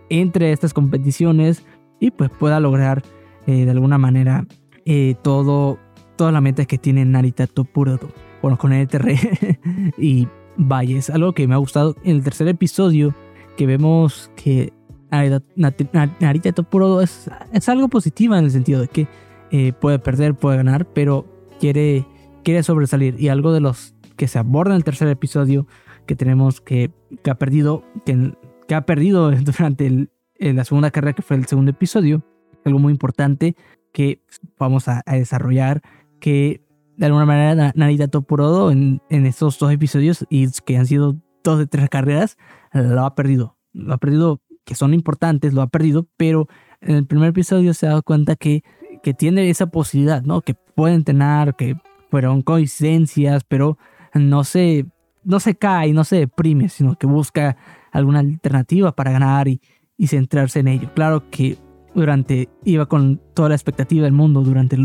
entre 0.09 0.47
a 0.47 0.51
estas 0.51 0.73
competiciones 0.73 1.65
y 1.99 2.11
pues 2.11 2.29
pueda 2.29 2.59
lograr 2.59 3.03
eh, 3.45 3.63
de 3.63 3.71
alguna 3.71 3.97
manera 3.97 4.45
eh, 4.85 5.15
todo, 5.21 5.79
todas 6.17 6.33
las 6.33 6.41
metas 6.41 6.67
que 6.67 6.77
tiene 6.77 7.05
Narita 7.05 7.47
Topurodo. 7.47 8.09
bueno, 8.41 8.57
con 8.57 8.73
NTR. 8.73 9.13
y 9.97 10.27
vaya, 10.57 10.97
es 10.97 11.09
algo 11.09 11.31
que 11.31 11.47
me 11.47 11.53
ha 11.53 11.57
gustado 11.57 11.95
en 12.03 12.17
el 12.17 12.23
tercer 12.23 12.49
episodio, 12.49 13.15
que 13.55 13.65
vemos 13.65 14.29
que 14.35 14.73
Narita 15.09 16.51
Topuro 16.51 17.01
es, 17.01 17.29
es 17.53 17.69
algo 17.69 17.87
positiva 17.87 18.37
en 18.37 18.45
el 18.45 18.51
sentido 18.51 18.81
de 18.81 18.87
que 18.87 19.07
eh, 19.51 19.73
puede 19.73 19.99
perder, 19.99 20.35
puede 20.35 20.57
ganar, 20.57 20.85
pero 20.93 21.25
quiere, 21.59 22.05
quiere 22.43 22.63
sobresalir. 22.63 23.19
Y 23.19 23.29
algo 23.29 23.53
de 23.53 23.61
los 23.61 23.95
que 24.15 24.27
se 24.27 24.39
aborda 24.39 24.71
en 24.71 24.77
el 24.77 24.83
tercer 24.83 25.07
episodio, 25.07 25.67
que 26.05 26.15
tenemos 26.15 26.61
que, 26.61 26.91
que 27.23 27.31
ha 27.31 27.35
perdido, 27.35 27.83
que, 28.05 28.33
que 28.67 28.75
ha 28.75 28.85
perdido 28.85 29.31
durante 29.57 30.09
la 30.39 30.63
segunda 30.63 30.91
carrera, 30.91 31.13
que 31.13 31.21
fue 31.21 31.37
el 31.37 31.45
segundo 31.45 31.71
episodio, 31.71 32.23
algo 32.65 32.79
muy 32.79 32.91
importante 32.91 33.55
que 33.93 34.21
vamos 34.59 34.87
a, 34.87 35.01
desarrollar, 35.07 35.81
que 36.19 36.61
de 36.97 37.05
alguna 37.05 37.25
manera 37.25 37.71
Narita 37.75 38.07
Toporodo 38.07 38.71
en, 38.71 39.01
en 39.09 39.25
estos 39.25 39.57
dos 39.57 39.71
episodios, 39.71 40.25
y 40.29 40.49
que 40.65 40.77
han 40.77 40.85
sido 40.85 41.15
dos 41.43 41.59
de 41.59 41.67
tres 41.67 41.89
carreras, 41.89 42.37
lo 42.73 43.05
ha 43.05 43.15
perdido. 43.15 43.57
Lo 43.73 43.93
ha 43.93 43.97
perdido, 43.97 44.41
que 44.67 44.75
son 44.75 44.93
importantes, 44.93 45.53
lo 45.53 45.61
ha 45.61 45.67
perdido, 45.67 46.07
pero 46.17 46.49
en 46.81 46.97
el 46.97 47.05
primer 47.05 47.29
episodio 47.29 47.73
se 47.73 47.85
ha 47.85 47.91
dado 47.91 48.03
cuenta 48.03 48.35
que, 48.35 48.63
que 49.01 49.13
tiene 49.13 49.49
esa 49.49 49.67
posibilidad, 49.67 50.21
¿no? 50.23 50.41
Que 50.41 50.55
puede 50.75 50.93
entrenar, 50.93 51.55
que 51.55 51.77
fueron 52.11 52.41
coincidencias, 52.41 53.45
pero 53.45 53.77
no 54.13 54.43
se, 54.43 54.85
no 55.23 55.39
se 55.39 55.55
cae, 55.55 55.93
no 55.93 56.03
se 56.03 56.17
deprime, 56.17 56.67
sino 56.67 56.97
que 56.97 57.07
busca 57.07 57.55
alguna 57.93 58.19
alternativa 58.19 58.93
para 58.93 59.11
ganar 59.11 59.47
y, 59.47 59.61
y 59.97 60.07
centrarse 60.07 60.59
en 60.59 60.67
ello. 60.67 60.91
Claro 60.93 61.29
que 61.31 61.57
durante, 61.95 62.49
iba 62.65 62.87
con 62.87 63.21
toda 63.33 63.47
la 63.47 63.55
expectativa 63.55 64.03
del 64.03 64.11
mundo 64.11 64.41
durante 64.41 64.77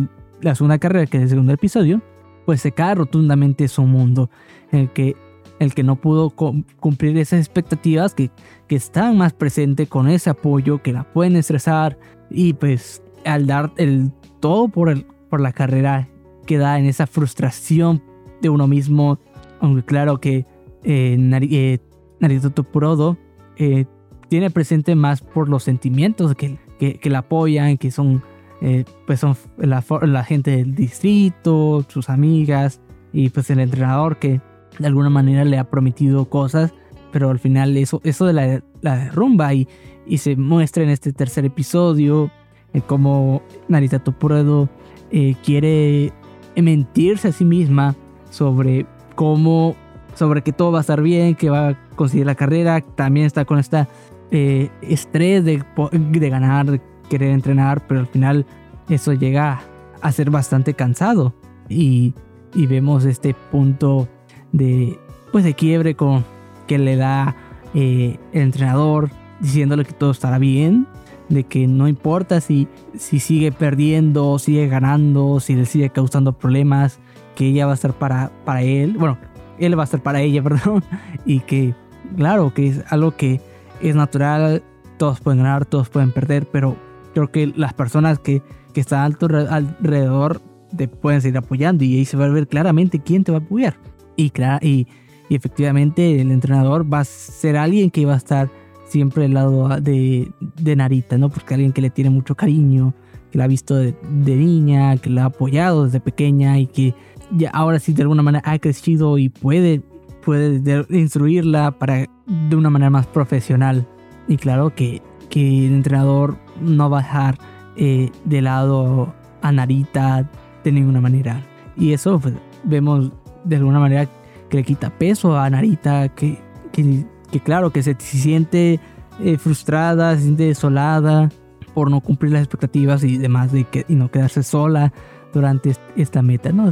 la 0.42 0.54
segunda 0.54 0.78
carrera, 0.78 1.06
que 1.06 1.16
es 1.16 1.24
el 1.24 1.28
segundo 1.30 1.52
episodio, 1.52 2.00
pues 2.46 2.60
se 2.60 2.70
cae 2.70 2.94
rotundamente 2.94 3.66
su 3.66 3.82
mundo, 3.82 4.30
en 4.70 4.78
el 4.78 4.90
que, 4.92 5.16
el 5.62 5.74
que 5.74 5.82
no 5.82 5.96
pudo 5.96 6.30
cumplir 6.30 7.16
esas 7.18 7.38
expectativas 7.38 8.14
que, 8.14 8.30
están 8.68 9.18
más 9.18 9.34
presentes 9.34 9.86
con 9.86 10.08
ese 10.08 10.30
apoyo, 10.30 10.80
que 10.80 10.94
la 10.94 11.04
pueden 11.04 11.36
estresar 11.36 11.98
y 12.30 12.54
pues 12.54 13.02
al 13.26 13.46
dar 13.46 13.70
el 13.76 14.10
todo 14.40 14.68
por, 14.68 14.96
la 15.38 15.52
carrera 15.52 16.08
queda 16.46 16.78
en 16.78 16.86
esa 16.86 17.06
frustración 17.06 18.02
de 18.40 18.48
uno 18.48 18.66
mismo, 18.66 19.18
aunque 19.60 19.84
claro 19.84 20.20
que 20.20 20.46
eh, 20.84 21.18
eh 21.50 21.78
Narito 22.18 22.48
Topurodo 22.48 23.18
eh, 23.58 23.84
tiene 24.30 24.50
presente 24.50 24.94
más 24.94 25.20
por 25.20 25.50
los 25.50 25.64
sentimientos 25.64 26.34
que, 26.34 26.56
que, 26.78 27.10
la 27.10 27.18
apoyan, 27.18 27.76
que 27.76 27.90
son, 27.90 28.22
eh, 28.62 28.86
pues 29.06 29.20
son 29.20 29.36
la, 29.58 29.84
la, 30.00 30.24
gente 30.24 30.52
del 30.52 30.74
distrito, 30.74 31.84
sus 31.88 32.08
amigas 32.08 32.80
y 33.12 33.28
pues 33.28 33.50
el 33.50 33.60
entrenador 33.60 34.16
que 34.16 34.40
de 34.78 34.86
alguna 34.86 35.10
manera 35.10 35.44
le 35.44 35.58
ha 35.58 35.64
prometido 35.64 36.26
cosas, 36.26 36.72
pero 37.10 37.30
al 37.30 37.38
final 37.38 37.76
eso, 37.76 38.00
eso 38.04 38.26
de 38.26 38.32
la, 38.32 38.62
la 38.80 38.96
derrumba 38.96 39.52
y, 39.54 39.68
y 40.06 40.18
se 40.18 40.36
muestra 40.36 40.82
en 40.82 40.90
este 40.90 41.12
tercer 41.12 41.44
episodio 41.44 42.30
eh, 42.72 42.80
como 42.80 43.42
Narita 43.68 43.98
Topurodo 43.98 44.68
eh, 45.10 45.34
quiere 45.44 46.12
mentirse 46.56 47.28
a 47.28 47.32
sí 47.32 47.44
misma 47.44 47.94
sobre 48.30 48.86
cómo, 49.14 49.76
sobre 50.14 50.42
que 50.42 50.52
todo 50.52 50.72
va 50.72 50.78
a 50.78 50.80
estar 50.80 51.02
bien, 51.02 51.34
que 51.34 51.50
va 51.50 51.68
a 51.68 51.88
conseguir 51.96 52.26
la 52.26 52.34
carrera, 52.34 52.80
también 52.80 53.26
está 53.26 53.44
con 53.44 53.58
esta 53.58 53.88
eh, 54.30 54.70
estrés 54.80 55.44
de, 55.44 55.62
de 55.92 56.30
ganar, 56.30 56.70
de 56.70 56.80
querer 57.10 57.30
entrenar, 57.30 57.86
pero 57.86 58.00
al 58.00 58.06
final 58.06 58.46
eso 58.88 59.12
llega 59.12 59.60
a 60.00 60.12
ser 60.12 60.30
bastante 60.30 60.72
cansado. 60.72 61.34
Y, 61.68 62.14
y 62.54 62.66
vemos 62.66 63.04
este 63.04 63.34
punto 63.50 64.08
de, 64.52 64.98
pues, 65.32 65.44
de 65.44 65.54
quiebre 65.54 65.94
con, 65.94 66.24
que 66.66 66.78
le 66.78 66.96
da 66.96 67.34
eh, 67.74 68.18
el 68.32 68.42
entrenador 68.42 69.10
diciéndole 69.40 69.84
que 69.84 69.92
todo 69.92 70.12
estará 70.12 70.38
bien, 70.38 70.86
de 71.28 71.44
que 71.44 71.66
no 71.66 71.88
importa 71.88 72.40
si, 72.40 72.68
si 72.96 73.18
sigue 73.18 73.50
perdiendo, 73.50 74.38
sigue 74.38 74.68
ganando, 74.68 75.40
si 75.40 75.56
le 75.56 75.66
sigue 75.66 75.90
causando 75.90 76.32
problemas, 76.32 77.00
que 77.34 77.48
ella 77.48 77.66
va 77.66 77.72
a 77.72 77.74
estar 77.74 77.92
para, 77.92 78.30
para 78.44 78.62
él, 78.62 78.96
bueno, 78.98 79.18
él 79.58 79.76
va 79.76 79.82
a 79.82 79.84
estar 79.84 80.02
para 80.02 80.20
ella, 80.20 80.42
perdón, 80.44 80.84
y 81.24 81.40
que, 81.40 81.74
claro, 82.16 82.52
que 82.54 82.68
es 82.68 82.84
algo 82.92 83.16
que 83.16 83.40
es 83.80 83.94
natural, 83.94 84.62
todos 84.96 85.20
pueden 85.20 85.42
ganar, 85.42 85.64
todos 85.64 85.88
pueden 85.88 86.12
perder, 86.12 86.46
pero 86.46 86.76
creo 87.14 87.30
que 87.30 87.52
las 87.56 87.74
personas 87.74 88.18
que, 88.18 88.42
que 88.72 88.80
están 88.80 89.16
alrededor 89.50 90.40
te 90.76 90.88
pueden 90.88 91.20
seguir 91.20 91.38
apoyando 91.38 91.84
y 91.84 91.96
ahí 91.96 92.04
se 92.04 92.16
va 92.16 92.26
a 92.26 92.28
ver 92.28 92.48
claramente 92.48 93.00
quién 93.00 93.24
te 93.24 93.32
va 93.32 93.38
a 93.38 93.40
apoyar. 93.40 93.76
Y, 94.16 94.32
y, 94.60 94.86
y 95.28 95.34
efectivamente 95.34 96.20
el 96.20 96.30
entrenador 96.30 96.92
va 96.92 97.00
a 97.00 97.04
ser 97.04 97.56
alguien 97.56 97.90
que 97.90 98.04
va 98.04 98.14
a 98.14 98.18
estar 98.18 98.50
siempre 98.86 99.24
al 99.24 99.34
lado 99.34 99.68
de, 99.80 100.30
de 100.40 100.76
Narita, 100.76 101.16
¿no? 101.16 101.30
Porque 101.30 101.54
alguien 101.54 101.72
que 101.72 101.80
le 101.80 101.90
tiene 101.90 102.10
mucho 102.10 102.34
cariño, 102.34 102.94
que 103.30 103.38
la 103.38 103.44
ha 103.44 103.48
visto 103.48 103.74
de, 103.74 103.94
de, 104.10 104.36
niña, 104.36 104.96
que 104.98 105.08
la 105.08 105.22
ha 105.22 105.26
apoyado 105.26 105.86
desde 105.86 106.00
pequeña 106.00 106.58
y 106.58 106.66
que 106.66 106.94
ya 107.30 107.50
ahora 107.50 107.78
sí 107.78 107.94
de 107.94 108.02
alguna 108.02 108.22
manera 108.22 108.42
ha 108.44 108.58
crecido 108.58 109.16
y 109.16 109.30
puede 109.30 109.82
puede 110.22 110.86
instruirla 110.90 111.72
para 111.72 112.06
de 112.26 112.56
una 112.56 112.70
manera 112.70 112.90
más 112.90 113.06
profesional. 113.06 113.86
Y 114.28 114.36
claro 114.36 114.74
que, 114.74 115.02
que 115.28 115.66
el 115.66 115.74
entrenador 115.74 116.36
no 116.60 116.88
va 116.88 117.00
a 117.00 117.02
dejar 117.02 117.38
eh, 117.76 118.10
de 118.24 118.42
lado 118.42 119.12
a 119.42 119.52
Narita 119.52 120.30
de 120.64 120.72
ninguna 120.72 121.00
manera. 121.00 121.42
Y 121.76 121.92
eso 121.92 122.18
pues, 122.18 122.34
vemos 122.64 123.10
de 123.44 123.56
alguna 123.56 123.78
manera 123.78 124.08
que 124.48 124.58
le 124.58 124.64
quita 124.64 124.90
peso 124.90 125.38
a 125.38 125.48
Narita, 125.48 126.08
que, 126.08 126.38
que, 126.72 127.40
claro, 127.40 127.70
que 127.70 127.82
se, 127.82 127.96
siente 127.98 128.80
eh, 129.20 129.38
frustrada, 129.38 130.14
se 130.16 130.22
siente 130.22 130.44
desolada 130.44 131.30
por 131.74 131.90
no 131.90 132.00
cumplir 132.00 132.32
las 132.32 132.42
expectativas 132.42 133.02
y 133.04 133.18
demás, 133.18 133.52
de 133.52 133.64
que, 133.64 133.84
y 133.88 133.94
no 133.94 134.10
quedarse 134.10 134.42
sola 134.42 134.92
durante 135.32 135.72
esta 135.96 136.22
meta, 136.22 136.52
¿no? 136.52 136.70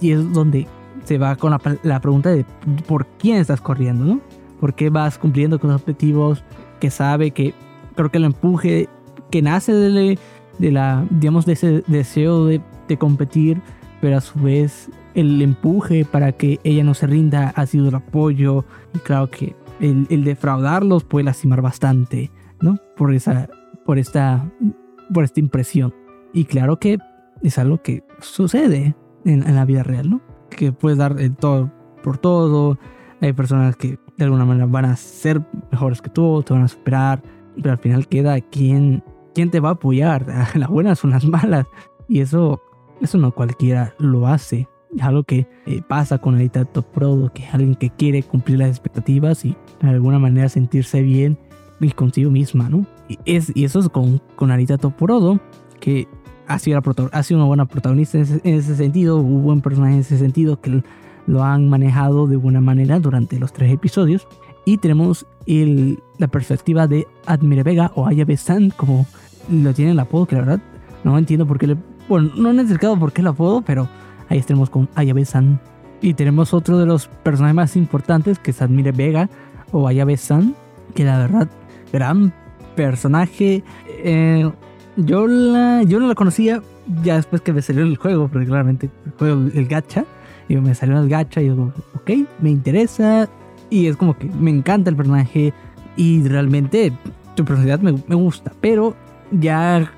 y 0.00 0.12
es 0.12 0.32
donde 0.32 0.66
se 1.04 1.18
va 1.18 1.36
con 1.36 1.56
la, 1.82 2.00
pregunta 2.00 2.30
de 2.30 2.44
por 2.86 3.06
quién 3.18 3.38
estás 3.38 3.60
corriendo, 3.60 4.04
¿no? 4.04 4.20
¿Por 4.60 4.74
qué 4.74 4.90
vas 4.90 5.18
cumpliendo 5.18 5.58
con 5.58 5.70
los 5.70 5.80
objetivos 5.80 6.44
que 6.80 6.90
sabe 6.90 7.30
que 7.30 7.54
creo 7.94 8.10
que 8.10 8.18
el 8.18 8.24
empuje 8.24 8.88
que 9.30 9.42
nace 9.42 9.72
de, 9.72 10.18
de 10.58 10.72
la, 10.72 11.06
digamos, 11.10 11.46
de 11.46 11.52
ese 11.54 11.82
deseo 11.86 12.44
de, 12.44 12.60
competir, 12.98 13.60
pero 14.00 14.16
a 14.16 14.20
su 14.20 14.38
vez 14.40 14.90
el 15.14 15.40
empuje 15.42 16.04
para 16.04 16.32
que 16.32 16.60
ella 16.64 16.84
no 16.84 16.94
se 16.94 17.06
rinda 17.06 17.52
ha 17.56 17.66
sido 17.66 17.88
el 17.88 17.94
apoyo 17.94 18.64
y 18.94 18.98
claro 18.98 19.30
que 19.30 19.56
el, 19.80 20.24
defraudarlos 20.24 21.04
puede 21.04 21.24
lastimar 21.24 21.62
bastante, 21.62 22.30
¿no? 22.60 22.78
Por 22.96 23.14
esa, 23.14 23.48
por 23.84 23.98
esta, 23.98 24.50
por 25.12 25.24
esta 25.24 25.40
impresión. 25.40 25.94
Y 26.32 26.44
claro 26.44 26.78
que 26.78 26.98
es 27.42 27.58
algo 27.58 27.82
que 27.82 28.04
sucede 28.20 28.96
en, 29.24 29.54
la 29.54 29.64
vida 29.64 29.82
real, 29.82 30.10
¿no? 30.10 30.20
que 30.50 30.72
puedes 30.72 30.98
dar 30.98 31.16
todo 31.38 31.70
por 32.02 32.18
todo. 32.18 32.78
Hay 33.20 33.32
personas 33.32 33.76
que 33.76 33.98
de 34.16 34.24
alguna 34.24 34.44
manera 34.44 34.66
van 34.66 34.84
a 34.84 34.96
ser 34.96 35.42
mejores 35.70 36.02
que 36.02 36.10
tú, 36.10 36.42
te 36.42 36.52
van 36.52 36.62
a 36.62 36.68
superar, 36.68 37.22
pero 37.56 37.72
al 37.72 37.78
final 37.78 38.08
queda 38.08 38.40
quién, 38.40 39.02
quién 39.34 39.50
te 39.50 39.60
va 39.60 39.70
a 39.70 39.72
apoyar. 39.72 40.26
Las 40.54 40.68
buenas 40.68 40.98
son 40.98 41.10
las 41.10 41.24
malas. 41.24 41.66
Y 42.08 42.20
eso, 42.20 42.60
eso 43.00 43.18
no 43.18 43.32
cualquiera 43.32 43.94
lo 43.98 44.26
hace. 44.26 44.68
Es 44.96 45.02
algo 45.02 45.22
que 45.24 45.46
eh, 45.66 45.82
pasa 45.86 46.18
con 46.18 46.34
Arita 46.34 46.64
Top 46.64 46.86
Pro, 46.86 47.30
que 47.34 47.44
es 47.44 47.54
alguien 47.54 47.74
que 47.74 47.90
quiere 47.90 48.22
cumplir 48.22 48.58
las 48.58 48.70
expectativas 48.70 49.44
y 49.44 49.56
de 49.82 49.88
alguna 49.88 50.18
manera 50.18 50.48
sentirse 50.48 51.02
bien 51.02 51.38
y 51.80 51.90
consigo 51.90 52.30
misma, 52.30 52.68
¿no? 52.68 52.86
Y, 53.08 53.18
es, 53.24 53.52
eso 53.54 53.80
es 53.80 53.88
con, 53.88 54.20
con 54.34 54.50
Arita 54.50 54.78
Top 54.78 54.94
Pro, 54.94 55.38
que 55.80 56.08
ha 56.48 56.58
sido, 56.58 56.80
ha 57.12 57.22
sido 57.22 57.38
una 57.40 57.46
buena 57.46 57.66
protagonista 57.66 58.18
en 58.18 58.40
ese, 58.42 58.74
sentido, 58.74 59.18
un 59.18 59.42
buen 59.42 59.60
personaje 59.60 59.94
en 59.94 60.00
ese 60.00 60.18
sentido 60.18 60.60
que 60.60 60.82
lo 61.26 61.44
han 61.44 61.68
manejado 61.68 62.26
de 62.26 62.36
buena 62.36 62.60
manera 62.60 62.98
durante 62.98 63.38
los 63.38 63.52
tres 63.52 63.72
episodios. 63.72 64.26
Y 64.64 64.78
tenemos 64.78 65.26
la 66.18 66.28
perspectiva 66.28 66.86
de 66.86 67.06
Admire 67.26 67.62
Vega 67.62 67.92
o 67.94 68.06
Ayabe-san, 68.06 68.70
como 68.70 69.06
lo 69.50 69.72
tiene 69.74 69.92
el 69.92 70.00
apodo, 70.00 70.26
que 70.26 70.36
la 70.36 70.40
verdad 70.42 70.60
no 71.04 71.16
entiendo 71.16 71.46
por 71.46 71.58
qué 71.58 71.68
le... 71.68 71.76
Bueno, 72.08 72.30
no 72.36 72.48
han 72.48 72.58
explicado 72.60 72.98
por 72.98 73.12
qué 73.12 73.20
el 73.20 73.26
apodo, 73.26 73.60
pero 73.60 73.88
ahí 74.28 74.38
estaremos 74.38 74.70
con 74.70 74.88
Ayabe-san. 74.94 75.60
Y 76.00 76.14
tenemos 76.14 76.54
otro 76.54 76.78
de 76.78 76.86
los 76.86 77.08
personajes 77.08 77.54
más 77.54 77.76
importantes, 77.76 78.38
que 78.38 78.52
es 78.52 78.62
Admire 78.62 78.92
Vega 78.92 79.28
o 79.72 79.86
Ayabe-san, 79.86 80.54
que 80.94 81.04
la 81.04 81.18
verdad, 81.18 81.48
gran 81.92 82.32
personaje. 82.76 83.62
Eh, 83.86 84.50
yo, 84.96 85.26
la, 85.26 85.82
yo 85.82 86.00
no 86.00 86.08
la 86.08 86.14
conocía 86.14 86.62
ya 87.02 87.16
después 87.16 87.42
que 87.42 87.52
me 87.52 87.60
salió 87.60 87.82
el 87.82 87.96
juego, 87.96 88.28
porque 88.28 88.46
claramente 88.46 88.88
el 89.04 89.12
juego, 89.12 89.50
el 89.52 89.66
gacha, 89.66 90.04
y 90.48 90.56
me 90.56 90.74
salió 90.74 90.98
el 90.98 91.08
gacha 91.08 91.42
y 91.42 91.48
yo, 91.48 91.72
ok, 91.94 92.10
me 92.40 92.50
interesa, 92.50 93.28
y 93.68 93.86
es 93.86 93.96
como 93.96 94.16
que 94.16 94.26
me 94.26 94.50
encanta 94.50 94.88
el 94.88 94.96
personaje, 94.96 95.52
y 95.96 96.26
realmente 96.26 96.92
su 97.36 97.44
personalidad 97.44 97.80
me, 97.80 97.92
me 98.06 98.14
gusta, 98.14 98.52
pero 98.60 98.96
ya 99.30 99.90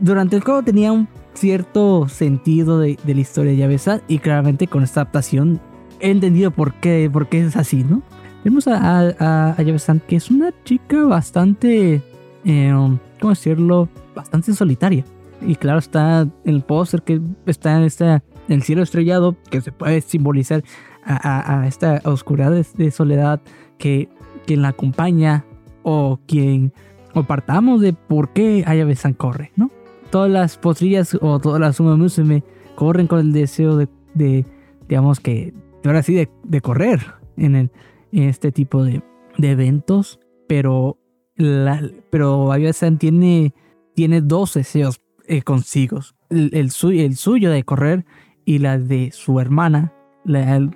durante 0.00 0.36
el 0.36 0.42
juego 0.42 0.62
tenía 0.62 0.92
un 0.92 1.08
cierto 1.34 2.08
sentido 2.08 2.78
de, 2.78 2.98
la 3.04 3.12
historia 3.12 3.52
de 3.52 3.58
Yabesan 3.58 4.02
y 4.08 4.18
claramente 4.18 4.66
con 4.66 4.82
esta 4.82 5.02
adaptación 5.02 5.60
he 6.00 6.10
entendido 6.10 6.50
por 6.50 6.74
qué, 6.74 7.08
por 7.12 7.28
qué 7.28 7.44
es 7.44 7.56
así, 7.56 7.84
¿no? 7.84 8.02
Vemos 8.44 8.68
a, 8.68 9.00
a, 9.18 9.50
a 9.50 9.64
que 10.06 10.16
es 10.16 10.30
una 10.30 10.52
chica 10.64 11.02
bastante, 11.04 12.02
eh, 12.44 12.72
¿cómo 13.20 13.30
decirlo? 13.30 13.88
Bastante 14.14 14.52
solitaria. 14.52 15.04
Y 15.40 15.56
claro, 15.56 15.78
está 15.78 16.22
en 16.22 16.32
el 16.44 16.62
póster 16.62 17.02
que 17.02 17.20
está 17.46 17.76
en, 17.76 17.84
esta, 17.84 18.22
en 18.48 18.54
el 18.54 18.62
cielo 18.62 18.82
estrellado, 18.82 19.34
que 19.50 19.60
se 19.60 19.72
puede 19.72 20.00
simbolizar 20.02 20.62
a, 21.06 21.66
esta 21.66 22.00
oscuridad 22.04 22.50
de, 22.52 22.90
soledad 22.90 23.40
que 23.78 24.08
quien 24.46 24.62
la 24.62 24.68
acompaña 24.68 25.44
o 25.82 26.18
quien 26.26 26.72
o 27.14 27.24
partamos 27.24 27.80
de 27.80 27.92
por 27.92 28.32
qué 28.32 28.64
Ayabesan 28.66 29.14
corre, 29.14 29.52
¿no? 29.56 29.70
Todas 30.14 30.30
las 30.30 30.58
postrillas 30.58 31.18
o 31.20 31.40
todas 31.40 31.58
las 31.60 31.80
me 32.20 32.44
corren 32.76 33.08
con 33.08 33.18
el 33.18 33.32
deseo 33.32 33.76
de, 33.76 34.46
digamos 34.88 35.18
que, 35.18 35.52
ahora 35.84 36.04
sí, 36.04 36.28
de, 36.44 36.60
correr 36.60 37.00
en, 37.36 37.56
el, 37.56 37.72
este 38.12 38.52
tipo 38.52 38.84
de, 38.84 39.02
eventos, 39.38 40.20
pero, 40.46 41.00
la, 41.34 41.82
pero 42.10 42.52
Ayabesan 42.52 42.96
tiene, 42.96 43.54
tiene 43.96 44.20
dos 44.20 44.54
deseos 44.54 45.00
eh, 45.26 45.42
consigo. 45.42 45.98
El, 46.30 46.50
el, 46.54 46.70
suyo 46.70 47.50
de 47.50 47.64
correr 47.64 48.04
y 48.44 48.60
la 48.60 48.78
de 48.78 49.10
su 49.10 49.40
hermana, 49.40 49.94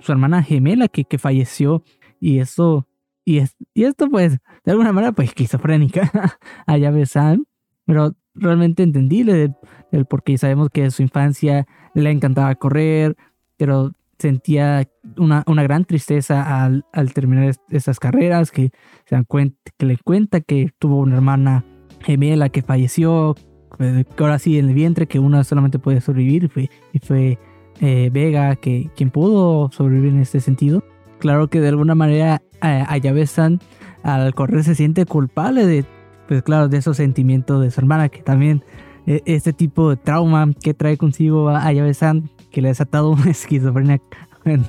su 0.01 0.11
hermana 0.11 0.43
gemela 0.43 0.89
que, 0.89 1.05
que 1.05 1.19
falleció. 1.19 1.85
Y 2.19 2.41
esto, 2.41 2.89
y, 3.25 3.41
y 3.73 3.85
esto 3.85 4.11
pues, 4.11 4.39
de 4.65 4.73
alguna 4.73 4.93
manera, 4.93 5.13
pues 5.13 5.29
esquizofrénica 5.29 6.11
a 6.67 6.77
Yabe-san, 6.77 7.47
pero 7.87 8.17
realmente 8.41 8.83
entendible 8.83 9.55
el, 9.93 10.07
por 10.07 10.23
qué 10.23 10.39
sabemos 10.39 10.71
que 10.71 10.91
su 10.91 11.03
infancia 11.03 11.67
le 11.95 12.11
encantaba 12.11 12.55
correr, 12.55 13.17
pero 13.57 13.93
sentía 14.19 14.89
una, 15.17 15.45
una 15.47 15.63
gran 15.63 15.85
tristeza 15.85 16.65
al, 16.65 16.85
al 16.93 17.13
terminar 17.13 17.55
esas 17.71 18.01
carreras, 18.01 18.51
que 18.51 18.71
se 19.05 19.15
dan 19.15 19.25
cuenta, 19.25 19.57
que 19.77 19.87
le 19.87 19.97
cuenta 19.99 20.41
que 20.41 20.71
tuvo 20.79 20.99
una 20.99 21.17
hermana 21.17 21.65
gemela 22.01 22.49
que 22.49 22.63
falleció, 22.63 23.37
que 23.79 24.05
ahora 24.19 24.39
sí 24.39 24.59
en 24.59 24.69
el 24.69 24.75
vientre, 24.75 25.07
que 25.07 25.19
una 25.19 25.45
solamente 25.45 25.79
puede 25.79 26.01
sobrevivir, 26.01 26.51
y 26.93 26.99
fue, 26.99 27.39
eh, 27.81 28.11
Vega 28.13 28.57
que, 28.57 28.91
quien 28.97 29.11
pudo 29.11 29.71
sobrevivir 29.73 30.13
en 30.13 30.21
este 30.21 30.41
sentido. 30.41 30.83
Claro 31.19 31.49
que 31.49 31.61
de 31.61 31.69
alguna 31.69 31.95
manera 31.95 32.43
eh, 32.63 32.85
Ayabesan 32.89 33.61
al 34.03 34.35
correr 34.35 34.65
se 34.65 34.75
siente 34.75 35.05
culpable 35.05 35.67
de, 35.67 35.85
pues 36.29 36.43
claro, 36.43 36.69
de 36.69 36.77
esos 36.77 36.99
sentimientos 36.99 37.63
de 37.63 37.71
su 37.71 37.81
hermana, 37.81 38.11
que 38.11 38.23
también 38.23 38.63
eh, 39.07 39.23
este 39.25 39.55
tipo 39.55 39.89
de 39.91 39.97
trauma 39.97 40.51
que 40.63 40.75
trae 40.75 40.99
consigo 40.99 41.49
a 41.49 41.67
Ayabesan, 41.67 42.29
que 42.51 42.61
le 42.61 42.69
ha 42.69 42.71
desatado 42.71 43.11
una 43.13 43.31
esquizofrenia, 43.31 44.01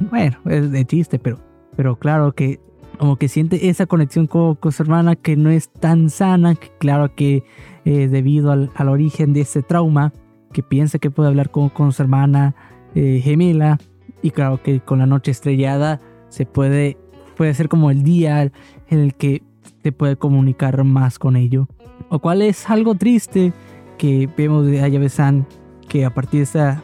bueno, 0.09 0.37
es 0.45 0.71
de 0.71 0.85
chiste, 0.85 1.19
pero, 1.19 1.39
pero 1.75 1.97
claro 1.97 2.31
que 2.33 2.59
como 2.97 3.15
que 3.17 3.29
siente 3.29 3.69
esa 3.69 3.85
conexión 3.85 4.27
con, 4.27 4.57
su 4.71 4.83
hermana 4.83 5.15
que 5.15 5.37
no 5.37 5.49
es 5.49 5.69
tan 5.69 6.09
sana, 6.09 6.55
que 6.55 6.69
claro 6.79 7.15
que 7.15 7.43
eh, 7.85 8.07
debido 8.09 8.51
al, 8.51 8.69
origen 8.89 9.33
de 9.33 9.41
ese 9.41 9.61
trauma, 9.61 10.13
que 10.51 10.63
piensa 10.63 10.99
que 10.99 11.11
puede 11.11 11.29
hablar 11.29 11.49
con, 11.49 11.69
con 11.69 11.93
su 11.93 12.01
hermana 12.01 12.55
eh, 12.95 13.21
gemela, 13.23 13.77
y 14.21 14.31
claro 14.31 14.61
que 14.61 14.81
con 14.81 14.99
la 14.99 15.05
noche 15.05 15.31
estrellada 15.31 16.01
se 16.29 16.45
puede, 16.45 16.97
puede 17.37 17.53
ser 17.53 17.69
como 17.69 17.91
el 17.91 18.03
día 18.03 18.43
en 18.43 18.99
el 18.99 19.13
que 19.13 19.43
se 19.83 19.91
puede 19.91 20.15
comunicar 20.15 20.83
más 20.83 21.19
con 21.19 21.35
ello. 21.35 21.67
O 22.09 22.19
cual 22.19 22.41
es 22.41 22.69
algo 22.69 22.95
triste 22.95 23.53
que 23.97 24.29
vemos 24.37 24.65
de 24.65 24.81
Ayabe-san, 24.81 25.45
que 25.87 26.05
a 26.05 26.13
partir 26.13 26.39
de, 26.39 26.43
esa, 26.43 26.83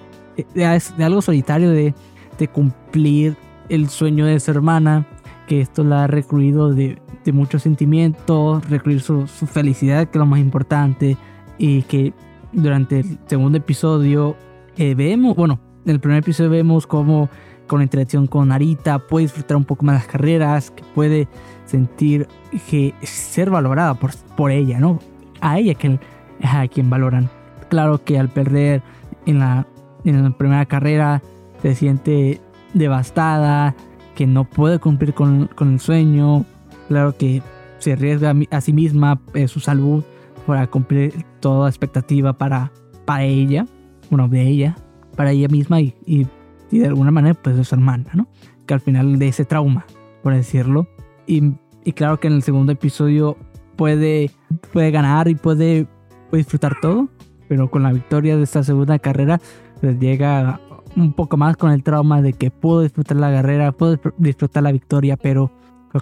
de, 0.53 1.03
algo 1.03 1.21
solitario 1.21 1.71
de, 1.71 1.93
de 2.37 2.47
cumplir 2.47 3.37
el 3.69 3.89
sueño 3.89 4.25
de 4.25 4.39
su 4.39 4.51
hermana, 4.51 5.07
que 5.47 5.61
esto 5.61 5.83
la 5.83 6.03
ha 6.03 6.07
recluido 6.07 6.73
de, 6.73 7.01
de 7.23 7.31
muchos 7.31 7.63
sentimientos, 7.63 8.67
recluir 8.69 9.01
su, 9.01 9.27
su, 9.27 9.47
felicidad, 9.47 10.07
que 10.07 10.17
es 10.17 10.19
lo 10.19 10.25
más 10.25 10.39
importante, 10.39 11.17
y 11.57 11.83
que 11.83 12.13
durante 12.51 12.99
el 12.99 13.17
segundo 13.25 13.57
episodio 13.57 14.35
eh, 14.77 14.95
vemos, 14.95 15.35
bueno, 15.35 15.59
en 15.85 15.91
el 15.91 15.99
primer 15.99 16.19
episodio 16.19 16.49
vemos 16.49 16.87
cómo 16.87 17.29
con 17.67 17.79
la 17.79 17.83
interacción 17.83 18.27
con 18.27 18.49
Narita 18.49 18.99
puede 18.99 19.25
disfrutar 19.25 19.57
un 19.57 19.65
poco 19.65 19.85
más 19.85 19.95
las 19.95 20.07
carreras, 20.07 20.71
que 20.71 20.83
puede 20.93 21.27
sentir 21.65 22.27
que 22.69 22.93
ser 23.01 23.49
valorada 23.49 23.95
por, 23.95 24.11
por 24.35 24.51
ella, 24.51 24.79
¿no? 24.79 24.99
A 25.41 25.59
ella 25.59 25.73
que 25.73 25.99
a 26.43 26.67
quien 26.67 26.89
valoran. 26.89 27.29
Claro 27.69 28.03
que 28.03 28.19
al 28.19 28.29
perder 28.29 28.81
en 29.25 29.39
la, 29.39 29.65
en 30.03 30.23
la 30.23 30.29
primera 30.31 30.65
carrera 30.65 31.21
se 31.61 31.75
siente 31.75 32.41
devastada, 32.73 33.75
que 34.15 34.27
no 34.27 34.45
puede 34.45 34.79
cumplir 34.79 35.13
con, 35.13 35.49
el 35.59 35.79
sueño, 35.79 36.45
claro 36.87 37.15
que 37.17 37.41
se 37.79 37.93
arriesga 37.93 38.33
a 38.51 38.61
sí 38.61 38.73
misma 38.73 39.19
eh, 39.33 39.47
su 39.47 39.59
salud 39.59 40.03
para 40.47 40.67
cumplir 40.67 41.25
toda 41.39 41.69
expectativa 41.69 42.33
para, 42.33 42.71
para 43.05 43.23
ella, 43.23 43.65
bueno, 44.09 44.27
de 44.27 44.41
ella, 44.43 44.75
para 45.15 45.31
ella 45.31 45.47
misma 45.47 45.81
y, 45.81 45.95
y, 46.05 46.27
de 46.71 46.87
alguna 46.87 47.11
manera 47.11 47.35
pues 47.35 47.55
de 47.55 47.63
su 47.63 47.75
hermana, 47.75 48.09
¿no? 48.13 48.27
Que 48.65 48.73
al 48.73 48.81
final 48.81 49.17
de 49.19 49.27
ese 49.27 49.45
trauma, 49.45 49.85
por 50.23 50.33
decirlo. 50.33 50.87
Y, 51.27 51.53
y 51.83 51.93
claro 51.93 52.19
que 52.19 52.27
en 52.27 52.33
el 52.33 52.43
segundo 52.43 52.71
episodio 52.71 53.37
puede, 53.75 54.31
puede 54.71 54.91
ganar 54.91 55.27
y 55.27 55.35
puede, 55.35 55.87
puede 56.29 56.43
disfrutar 56.43 56.75
todo, 56.81 57.09
pero 57.47 57.69
con 57.69 57.83
la 57.83 57.91
victoria 57.91 58.37
de 58.37 58.43
esta 58.43 58.63
segunda 58.63 58.99
carrera 58.99 59.39
pues 59.81 59.99
llega 59.99 60.59
un 60.95 61.13
poco 61.13 61.37
más 61.37 61.57
con 61.57 61.71
el 61.71 61.83
trauma 61.83 62.21
de 62.21 62.33
que 62.33 62.51
pudo 62.51 62.81
disfrutar 62.81 63.17
la 63.17 63.31
carrera, 63.31 63.71
pudo 63.71 63.99
disfrutar 64.17 64.63
la 64.63 64.71
victoria, 64.71 65.17
pero, 65.17 65.51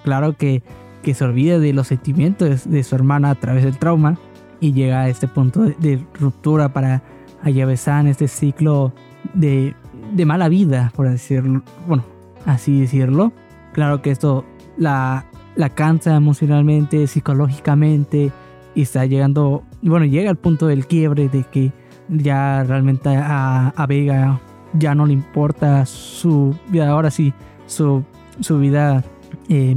claro 0.04 0.38
que, 0.38 0.64
que, 1.02 1.14
se 1.14 1.24
olvide 1.24 1.60
de 1.60 1.74
los 1.74 1.88
sentimientos 1.88 2.70
de, 2.70 2.84
su 2.84 2.96
hermana 2.96 3.32
a 3.32 3.36
través 3.36 3.64
del 3.64 3.78
trauma 3.78 4.18
y 4.60 4.74
llega 4.74 5.02
a 5.02 5.10
este 5.10 5.28
punto 5.28 5.62
de, 5.64 6.06
ruptura 6.20 6.74
para 6.74 7.02
Ayabe-san, 7.42 8.08
este 8.08 8.28
ciclo 8.28 8.94
de, 9.34 9.76
de, 10.14 10.26
mala 10.26 10.48
vida, 10.48 10.92
por 10.96 11.10
decirlo, 11.10 11.64
bueno, 11.88 12.04
así 12.46 12.82
decirlo. 12.82 13.34
Claro 13.74 14.04
que 14.04 14.12
esto 14.12 14.46
la, 14.78 15.26
la 15.56 15.70
cansa 15.70 16.16
emocionalmente, 16.16 17.08
psicológicamente 17.08 18.32
y 18.76 18.82
está 18.82 19.06
llegando, 19.06 19.64
bueno, 19.82 20.06
llega 20.06 20.30
al 20.30 20.38
punto 20.38 20.68
del 20.68 20.88
quiebre 20.88 21.30
de 21.30 21.44
que 21.44 21.72
ya 22.10 22.64
realmente 22.64 23.10
a, 23.16 23.70
a 23.70 23.86
Vega 23.86 24.40
ya 24.74 24.96
no 24.96 25.06
le 25.06 25.14
importa 25.14 25.86
su 25.86 26.56
vida, 26.70 26.90
ahora 26.90 27.12
sí, 27.12 27.34
su, 27.68 28.04
su 28.40 28.60
vida 28.60 29.04
eh, 29.50 29.76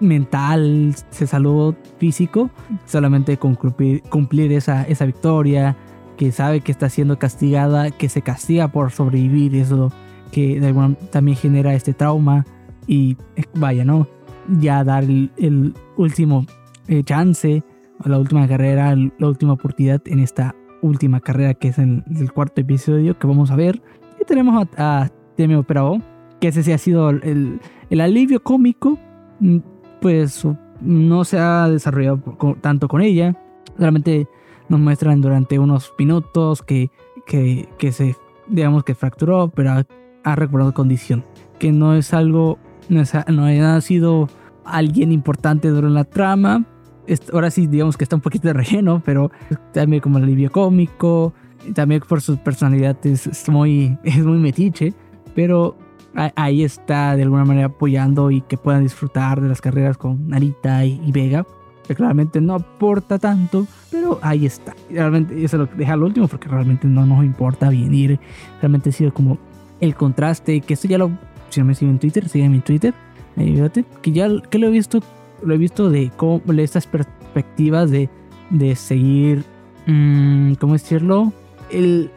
mental, 0.00 0.94
su 1.10 1.26
salud 1.26 1.74
físico, 1.98 2.50
solamente 2.86 3.36
con 3.36 3.54
cumplir, 3.54 4.52
esa, 4.52 4.82
esa 4.84 5.04
victoria, 5.04 5.76
que 6.16 6.32
sabe 6.32 6.60
que 6.60 6.72
está 6.72 6.88
siendo 6.88 7.18
castigada, 7.18 7.90
que 7.90 8.08
se 8.08 8.22
castiga 8.22 8.68
por 8.68 8.90
sobrevivir, 8.90 9.54
eso 9.54 9.92
que 10.30 10.60
también 11.10 11.36
genera 11.36 11.74
este 11.74 11.92
trauma 11.92 12.46
y 12.86 13.16
eh, 13.36 13.44
vaya, 13.54 13.84
¿no? 13.84 14.08
Ya 14.60 14.84
dar 14.84 15.04
el, 15.04 15.74
último 15.96 16.46
eh, 16.88 17.02
chance, 17.04 17.62
la 18.04 18.18
última 18.18 18.48
carrera, 18.48 18.94
la 18.96 19.28
última 19.28 19.52
oportunidad 19.52 20.02
en 20.06 20.18
esta 20.18 20.54
última 20.80 21.20
carrera 21.20 21.54
que 21.54 21.68
es 21.68 21.78
en 21.78 22.04
el 22.16 22.32
cuarto 22.32 22.60
episodio 22.60 23.16
que 23.16 23.28
vamos 23.28 23.52
a 23.52 23.56
ver 23.56 23.80
tenemos 24.24 24.66
a, 24.76 25.02
a 25.02 25.08
Temi 25.36 25.62
que 26.40 26.48
ese 26.48 26.62
sí 26.62 26.72
ha 26.72 26.78
sido 26.78 27.10
el, 27.10 27.60
el, 27.90 28.00
alivio 28.00 28.42
cómico, 28.42 28.98
mm, 29.40 29.58
pues 30.00 30.46
no 30.80 31.24
se 31.24 31.38
ha 31.38 31.68
desarrollado 31.68 32.20
tanto 32.60 32.88
con 32.88 33.00
ella. 33.00 33.36
Realmente 33.78 34.26
nos 34.68 34.80
muestran 34.80 35.20
durante 35.20 35.58
unos 35.58 35.92
minutos 35.98 36.62
que, 36.62 36.90
que, 37.26 37.68
que 37.78 37.92
se, 37.92 38.16
digamos 38.48 38.82
que 38.84 38.94
fracturó, 38.94 39.48
pero 39.54 39.70
ha, 39.70 39.86
ha 40.24 40.36
recuperado 40.36 40.74
condición. 40.74 41.24
Que 41.58 41.70
no 41.70 41.94
es 41.94 42.12
algo, 42.12 42.58
no, 42.88 43.46
ha 43.46 43.80
sido 43.80 44.28
alguien 44.64 45.12
importante 45.12 45.68
durante 45.68 45.94
la 45.94 46.04
trama. 46.04 46.64
Ahora 47.32 47.50
sí, 47.50 47.66
digamos 47.66 47.96
que 47.96 48.04
está 48.04 48.16
un 48.16 48.22
poquito 48.22 48.48
de 48.48 48.54
relleno, 48.54 49.02
pero 49.04 49.30
también 49.72 50.00
como 50.00 50.18
el 50.18 50.24
alivio 50.24 50.50
cómico, 50.50 51.32
también 51.74 52.02
por 52.06 52.20
su 52.20 52.38
personalidad 52.38 52.96
es, 53.04 53.48
muy, 53.48 53.98
es 54.04 54.24
muy 54.24 54.38
metiche, 54.38 54.94
pero 55.34 55.76
ahí 56.14 56.62
está 56.62 57.16
de 57.16 57.22
alguna 57.22 57.44
manera 57.44 57.66
apoyando 57.66 58.30
y 58.30 58.42
que 58.42 58.56
puedan 58.56 58.82
disfrutar 58.82 59.40
de 59.40 59.48
las 59.48 59.60
carreras 59.60 59.96
con 59.96 60.28
Narita 60.28 60.84
y, 60.84 61.10
Vega, 61.10 61.46
que 61.86 61.94
claramente 61.94 62.40
no 62.40 62.54
aporta 62.54 63.18
tanto, 63.18 63.66
pero 63.90 64.18
ahí 64.22 64.46
está. 64.46 64.74
Realmente 64.90 65.42
eso 65.42 65.58
lo 65.58 65.66
deja 65.66 65.94
al 65.94 66.02
último 66.02 66.28
porque 66.28 66.48
realmente 66.48 66.86
no 66.86 67.06
nos 67.06 67.24
importa 67.24 67.70
venir. 67.70 68.20
Realmente 68.60 68.90
ha 68.90 68.92
sido 68.92 69.12
como 69.12 69.38
el 69.80 69.94
contraste, 69.96 70.60
que 70.60 70.74
esto 70.74 70.86
ya 70.86 70.98
lo, 70.98 71.10
si 71.52 71.60
no 71.60 71.66
me 71.66 71.74
siguen 71.74 71.94
en 71.94 71.98
Twitter, 72.00 72.28
sígueme 72.28 72.56
en 72.56 72.62
Twitter, 72.62 72.94
ahí 73.36 73.62
que 74.02 74.12
ya 74.12 74.28
que 74.50 74.58
lo 74.58 74.66
he 74.66 74.70
visto, 74.70 75.00
lo 75.42 75.54
he 75.54 75.58
visto 75.58 75.90
de 75.90 76.10
cómo, 76.16 76.40
de 76.44 76.62
estas 76.62 76.86
perspectivas 76.86 77.90
de, 77.90 78.08
de 78.50 78.74
seguir, 78.74 79.44
mmm, 79.86 80.54
¿cómo 80.54 80.72
decirlo? 80.74 81.32
el, 81.72 82.10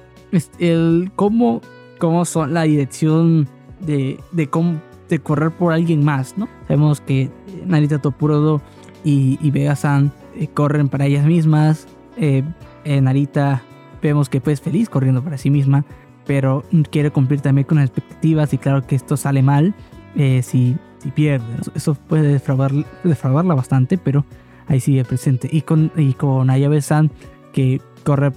el 0.59 1.11
cómo, 1.15 1.61
cómo 1.97 2.25
son 2.25 2.53
la 2.53 2.63
dirección 2.63 3.47
de, 3.79 4.19
de 4.31 4.47
cómo 4.47 4.81
de 5.09 5.19
correr 5.19 5.51
por 5.51 5.71
alguien 5.71 6.03
más, 6.03 6.37
¿no? 6.37 6.47
Sabemos 6.67 6.99
que 6.99 7.29
Narita 7.65 7.99
Topuro 7.99 8.61
y, 9.03 9.37
y 9.41 9.51
Vega-san 9.51 10.11
eh, 10.35 10.47
corren 10.47 10.89
para 10.89 11.05
ellas 11.05 11.25
mismas. 11.25 11.87
Eh, 12.17 12.43
eh, 12.85 13.01
Narita 13.01 13.61
vemos 14.01 14.29
que 14.29 14.41
pues 14.41 14.61
feliz 14.61 14.89
corriendo 14.89 15.23
para 15.23 15.37
sí 15.37 15.49
misma, 15.51 15.85
pero 16.25 16.63
quiere 16.91 17.11
cumplir 17.11 17.41
también 17.41 17.65
con 17.65 17.77
las 17.77 17.89
expectativas 17.89 18.53
y 18.53 18.57
claro 18.57 18.85
que 18.85 18.95
esto 18.95 19.17
sale 19.17 19.41
mal 19.41 19.73
si, 20.15 20.77
si 20.99 21.11
pierde. 21.13 21.45
Eso 21.75 21.93
puede 21.95 22.31
defraudarla 22.31 23.53
bastante, 23.53 23.97
pero 23.97 24.25
ahí 24.67 24.79
sigue 24.79 25.03
presente. 25.03 25.49
Y 25.51 25.61
con, 25.61 25.91
y 25.95 26.13
con 26.13 26.49
Ayabe-san 26.49 27.11
que 27.53 27.81
corre 28.03 28.31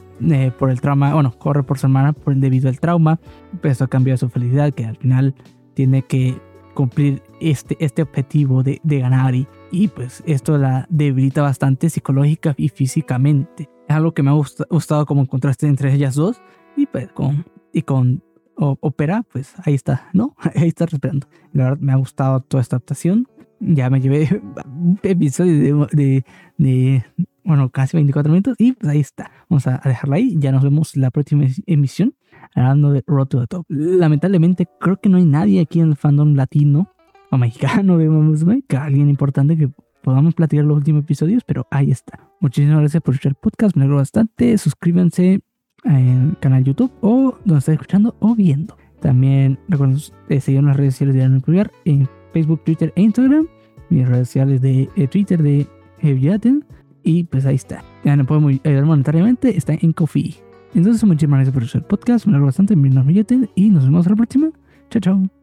por 0.59 0.71
el 0.71 0.81
trauma, 0.81 1.15
bueno, 1.15 1.33
corre 1.39 1.63
por 1.63 1.79
su 1.79 1.87
hermana 1.87 2.13
por, 2.13 2.35
debido 2.35 2.69
al 2.69 2.81
trauma, 2.81 3.21
pues 3.61 3.73
eso 3.73 3.89
cambia 3.89 4.17
su 4.17 4.29
felicidad, 4.29 4.73
que 4.73 4.87
al 4.87 4.97
final 4.97 5.35
tiene 5.75 6.03
que 6.03 6.41
cumplir 6.75 7.23
este, 7.41 7.77
este 7.81 8.03
objetivo 8.03 8.63
de, 8.63 8.81
de 8.85 9.01
ganar 9.01 9.35
y, 9.35 9.47
y, 9.71 9.89
pues 9.89 10.23
esto 10.27 10.57
la 10.59 10.87
debilita 10.89 11.43
bastante 11.43 11.91
psicológica 11.91 12.55
y 12.57 12.69
físicamente. 12.69 13.69
Es 13.89 13.97
algo 13.97 14.15
que 14.15 14.23
me 14.23 14.31
ha 14.31 14.35
gustado 14.71 15.05
como 15.05 15.27
contraste 15.27 15.67
entre 15.67 15.93
ellas 15.93 16.15
dos 16.15 16.41
y 16.77 16.87
pues 16.87 17.09
con, 17.13 17.45
y 17.73 17.83
con 17.83 18.23
Opera, 18.57 19.25
pues 19.31 19.55
ahí 19.65 19.75
está, 19.75 20.09
¿no? 20.13 20.35
Ahí 20.55 20.69
está 20.69 20.87
respirando. 20.87 21.29
La 21.53 21.65
verdad 21.65 21.79
me 21.81 21.93
ha 21.93 21.97
gustado 21.97 22.41
toda 22.41 22.61
esta 22.61 22.77
adaptación. 22.77 23.29
Ya 23.61 23.89
me 23.89 24.01
llevé 24.01 24.43
un 24.67 24.99
episodio 25.03 25.87
de, 25.93 26.25
de, 26.57 27.05
bueno, 27.45 27.71
casi 27.71 27.97
24 27.97 28.33
minutos 28.33 28.57
y 28.59 28.73
pues 28.73 28.91
ahí 28.91 29.01
está. 29.01 29.31
Vamos 29.49 29.67
a 29.67 29.81
dejarla 29.85 30.17
ahí. 30.17 30.37
Ya 30.39 30.51
nos 30.51 30.63
vemos 30.63 30.97
la 30.97 31.11
próxima 31.11 31.45
emisión 31.67 32.15
hablando 32.55 32.93
de 32.93 33.05
Road 33.07 33.27
to 33.27 33.41
the 33.41 33.47
Top. 33.47 33.65
Lamentablemente, 33.69 34.69
creo 34.81 35.01
que 35.01 35.09
no 35.09 35.19
hay 35.19 35.25
nadie 35.25 35.61
aquí 35.61 35.81
en 35.81 35.91
el 35.91 35.97
fandom 35.97 36.35
latino 36.35 36.93
o 37.31 37.39
mexicano 37.39 37.97
de 37.99 38.63
que 38.67 38.77
alguien 38.77 39.09
importante 39.09 39.57
que 39.57 39.71
podamos 40.03 40.35
platicar 40.35 40.65
los 40.65 40.77
últimos 40.77 41.03
episodios, 41.03 41.45
pero 41.45 41.67
ahí 41.71 41.91
está. 41.91 42.29
Muchísimas 42.41 42.81
gracias 42.81 43.03
por 43.03 43.15
escuchar 43.15 43.33
el 43.33 43.37
podcast, 43.37 43.77
me 43.77 43.83
alegro 43.83 43.97
bastante. 43.97 44.57
Suscríbanse 44.59 45.43
en 45.85 46.31
el 46.31 46.39
canal 46.39 46.65
YouTube 46.65 46.93
o 47.01 47.37
donde 47.45 47.59
estén 47.59 47.75
escuchando 47.75 48.15
o 48.21 48.35
viendo. 48.35 48.77
También 49.01 49.59
recuerden 49.69 49.99
eh, 50.29 50.41
seguir 50.41 50.63
las 50.63 50.77
redes 50.77 50.95
sociales 50.95 51.15
de 51.15 51.21
Daniel 51.23 51.41
Pulgar 51.41 51.71
en 51.85 52.09
Facebook, 52.33 52.63
Twitter 52.65 52.93
e 52.97 53.03
Instagram. 53.03 53.47
Mis 53.91 54.09
redes 54.09 54.29
sociales 54.29 54.61
de 54.61 54.89
eh, 54.97 55.09
Twitter 55.09 55.43
de 55.43 55.67
Eviaten. 56.01 56.65
Y 57.03 57.25
pues 57.25 57.47
ahí 57.47 57.55
está. 57.55 57.83
Ya 58.05 58.17
no 58.17 58.25
podemos 58.25 58.61
ayudar 58.65 58.85
monetariamente. 58.85 59.57
Está 59.57 59.75
en 59.81 59.93
Coffee. 59.93 60.35
Entonces, 60.75 61.03
muchísimas 61.05 61.39
gracias 61.39 61.55
por 61.55 61.63
escuchar 61.63 61.83
el 61.83 61.89
podcast. 61.89 62.27
Me 62.27 62.33
alegro 62.33 62.47
bastante. 62.47 62.77
Mi 62.77 62.91
nombre 62.91 63.19
es 63.21 63.27
y 63.55 63.71
nos 63.71 63.85
vemos 63.85 64.07
a 64.07 64.11
la 64.11 64.17
próxima. 64.17 64.51
Chao, 64.91 65.01
chao. 65.01 65.38